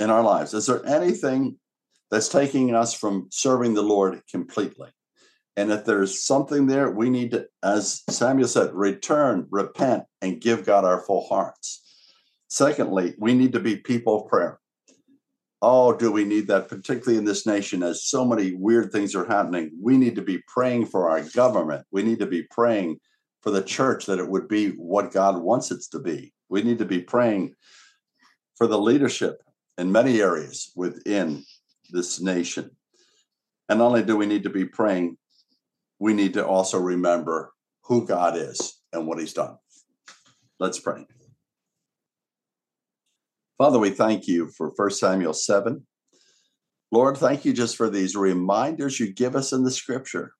in 0.00 0.10
our 0.10 0.22
lives? 0.22 0.54
Is 0.54 0.66
there 0.66 0.84
anything 0.86 1.58
that's 2.12 2.28
taking 2.28 2.74
us 2.74 2.92
from 2.92 3.28
serving 3.30 3.72
the 3.72 3.82
Lord 3.82 4.20
completely. 4.30 4.90
And 5.56 5.72
if 5.72 5.86
there's 5.86 6.22
something 6.22 6.66
there, 6.66 6.90
we 6.90 7.08
need 7.08 7.30
to, 7.30 7.46
as 7.62 8.02
Samuel 8.10 8.48
said, 8.48 8.74
return, 8.74 9.46
repent, 9.50 10.04
and 10.20 10.38
give 10.38 10.66
God 10.66 10.84
our 10.84 11.00
full 11.00 11.26
hearts. 11.26 11.80
Secondly, 12.50 13.14
we 13.18 13.32
need 13.32 13.54
to 13.54 13.60
be 13.60 13.76
people 13.76 14.20
of 14.20 14.28
prayer. 14.28 14.60
Oh, 15.62 15.94
do 15.94 16.12
we 16.12 16.24
need 16.24 16.48
that, 16.48 16.68
particularly 16.68 17.16
in 17.16 17.24
this 17.24 17.46
nation, 17.46 17.82
as 17.82 18.04
so 18.04 18.26
many 18.26 18.52
weird 18.52 18.92
things 18.92 19.14
are 19.14 19.24
happening? 19.24 19.70
We 19.80 19.96
need 19.96 20.16
to 20.16 20.22
be 20.22 20.42
praying 20.46 20.86
for 20.86 21.08
our 21.08 21.22
government. 21.22 21.86
We 21.92 22.02
need 22.02 22.18
to 22.18 22.26
be 22.26 22.42
praying 22.42 22.98
for 23.40 23.50
the 23.50 23.62
church 23.62 24.04
that 24.04 24.18
it 24.18 24.28
would 24.28 24.48
be 24.48 24.72
what 24.72 25.12
God 25.12 25.38
wants 25.38 25.70
it 25.70 25.82
to 25.92 25.98
be. 25.98 26.34
We 26.50 26.62
need 26.62 26.78
to 26.80 26.84
be 26.84 27.00
praying 27.00 27.54
for 28.56 28.66
the 28.66 28.78
leadership 28.78 29.42
in 29.78 29.92
many 29.92 30.20
areas 30.20 30.72
within 30.76 31.44
this 31.92 32.20
nation. 32.20 32.70
And 33.68 33.78
not 33.78 33.86
only 33.86 34.02
do 34.02 34.16
we 34.16 34.26
need 34.26 34.42
to 34.42 34.50
be 34.50 34.64
praying, 34.64 35.16
we 35.98 36.14
need 36.14 36.34
to 36.34 36.46
also 36.46 36.78
remember 36.78 37.52
who 37.84 38.06
God 38.06 38.36
is 38.36 38.80
and 38.92 39.06
what 39.06 39.18
he's 39.18 39.32
done. 39.32 39.56
Let's 40.58 40.80
pray. 40.80 41.06
Father, 43.58 43.78
we 43.78 43.90
thank 43.90 44.26
you 44.26 44.48
for 44.56 44.72
1 44.74 44.90
Samuel 44.90 45.34
7. 45.34 45.86
Lord, 46.90 47.16
thank 47.16 47.44
you 47.44 47.52
just 47.52 47.76
for 47.76 47.88
these 47.88 48.16
reminders 48.16 48.98
you 48.98 49.12
give 49.12 49.36
us 49.36 49.52
in 49.52 49.62
the 49.62 49.70
scripture. 49.70 50.32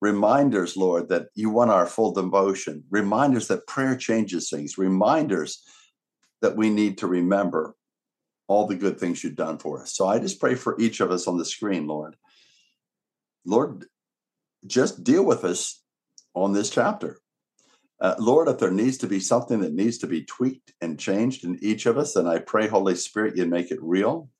Reminders, 0.00 0.76
Lord, 0.76 1.08
that 1.08 1.28
you 1.34 1.50
want 1.50 1.70
our 1.70 1.86
full 1.86 2.12
devotion. 2.12 2.84
Reminders 2.90 3.48
that 3.48 3.66
prayer 3.66 3.96
changes 3.96 4.50
things. 4.50 4.78
Reminders 4.78 5.62
that 6.42 6.56
we 6.56 6.70
need 6.70 6.98
to 6.98 7.06
remember 7.06 7.74
all 8.48 8.66
the 8.66 8.74
good 8.74 8.98
things 8.98 9.22
you've 9.22 9.36
done 9.36 9.58
for 9.58 9.80
us. 9.80 9.94
So 9.94 10.08
I 10.08 10.18
just 10.18 10.40
pray 10.40 10.54
for 10.54 10.78
each 10.80 11.00
of 11.00 11.10
us 11.10 11.28
on 11.28 11.38
the 11.38 11.44
screen, 11.44 11.86
Lord. 11.86 12.16
Lord, 13.44 13.84
just 14.66 15.04
deal 15.04 15.24
with 15.24 15.44
us 15.44 15.82
on 16.34 16.52
this 16.52 16.70
chapter. 16.70 17.18
Uh, 18.00 18.14
Lord, 18.18 18.48
if 18.48 18.58
there 18.58 18.70
needs 18.70 18.98
to 18.98 19.06
be 19.06 19.20
something 19.20 19.60
that 19.60 19.72
needs 19.72 19.98
to 19.98 20.06
be 20.06 20.24
tweaked 20.24 20.72
and 20.80 20.98
changed 20.98 21.44
in 21.44 21.58
each 21.62 21.86
of 21.86 21.98
us, 21.98 22.14
then 22.14 22.26
I 22.26 22.38
pray, 22.38 22.68
Holy 22.68 22.94
Spirit, 22.94 23.36
you 23.36 23.44
make 23.46 23.70
it 23.70 23.82
real. 23.82 24.30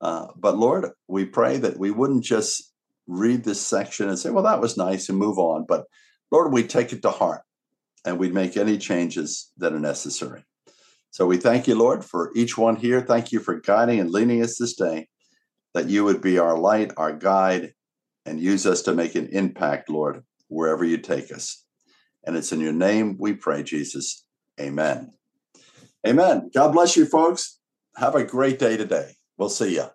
Uh, 0.00 0.28
but 0.36 0.56
Lord, 0.56 0.90
we 1.08 1.24
pray 1.24 1.56
that 1.58 1.78
we 1.78 1.90
wouldn't 1.90 2.24
just 2.24 2.72
read 3.06 3.44
this 3.44 3.60
section 3.60 4.08
and 4.08 4.18
say, 4.18 4.30
well, 4.30 4.44
that 4.44 4.60
was 4.60 4.76
nice 4.76 5.08
and 5.08 5.18
move 5.18 5.38
on. 5.38 5.64
But 5.66 5.84
Lord, 6.30 6.52
we 6.52 6.62
take 6.62 6.92
it 6.92 7.02
to 7.02 7.10
heart 7.10 7.42
and 8.04 8.18
we'd 8.18 8.34
make 8.34 8.56
any 8.56 8.78
changes 8.78 9.50
that 9.58 9.72
are 9.72 9.80
necessary. 9.80 10.44
So 11.14 11.26
we 11.26 11.36
thank 11.36 11.68
you, 11.68 11.76
Lord, 11.76 12.04
for 12.04 12.32
each 12.34 12.58
one 12.58 12.74
here. 12.74 13.00
Thank 13.00 13.30
you 13.30 13.38
for 13.38 13.60
guiding 13.60 14.00
and 14.00 14.10
leading 14.10 14.42
us 14.42 14.58
this 14.58 14.74
day, 14.74 15.06
that 15.72 15.88
you 15.88 16.02
would 16.02 16.20
be 16.20 16.40
our 16.40 16.58
light, 16.58 16.90
our 16.96 17.12
guide, 17.12 17.72
and 18.26 18.40
use 18.40 18.66
us 18.66 18.82
to 18.82 18.94
make 18.94 19.14
an 19.14 19.28
impact, 19.28 19.88
Lord, 19.88 20.24
wherever 20.48 20.84
you 20.84 20.98
take 20.98 21.32
us. 21.32 21.64
And 22.24 22.36
it's 22.36 22.50
in 22.50 22.58
your 22.58 22.72
name 22.72 23.16
we 23.16 23.32
pray, 23.32 23.62
Jesus. 23.62 24.26
Amen. 24.60 25.12
Amen. 26.04 26.50
God 26.52 26.72
bless 26.72 26.96
you, 26.96 27.06
folks. 27.06 27.60
Have 27.94 28.16
a 28.16 28.24
great 28.24 28.58
day 28.58 28.76
today. 28.76 29.12
We'll 29.38 29.50
see 29.50 29.76
you. 29.76 29.93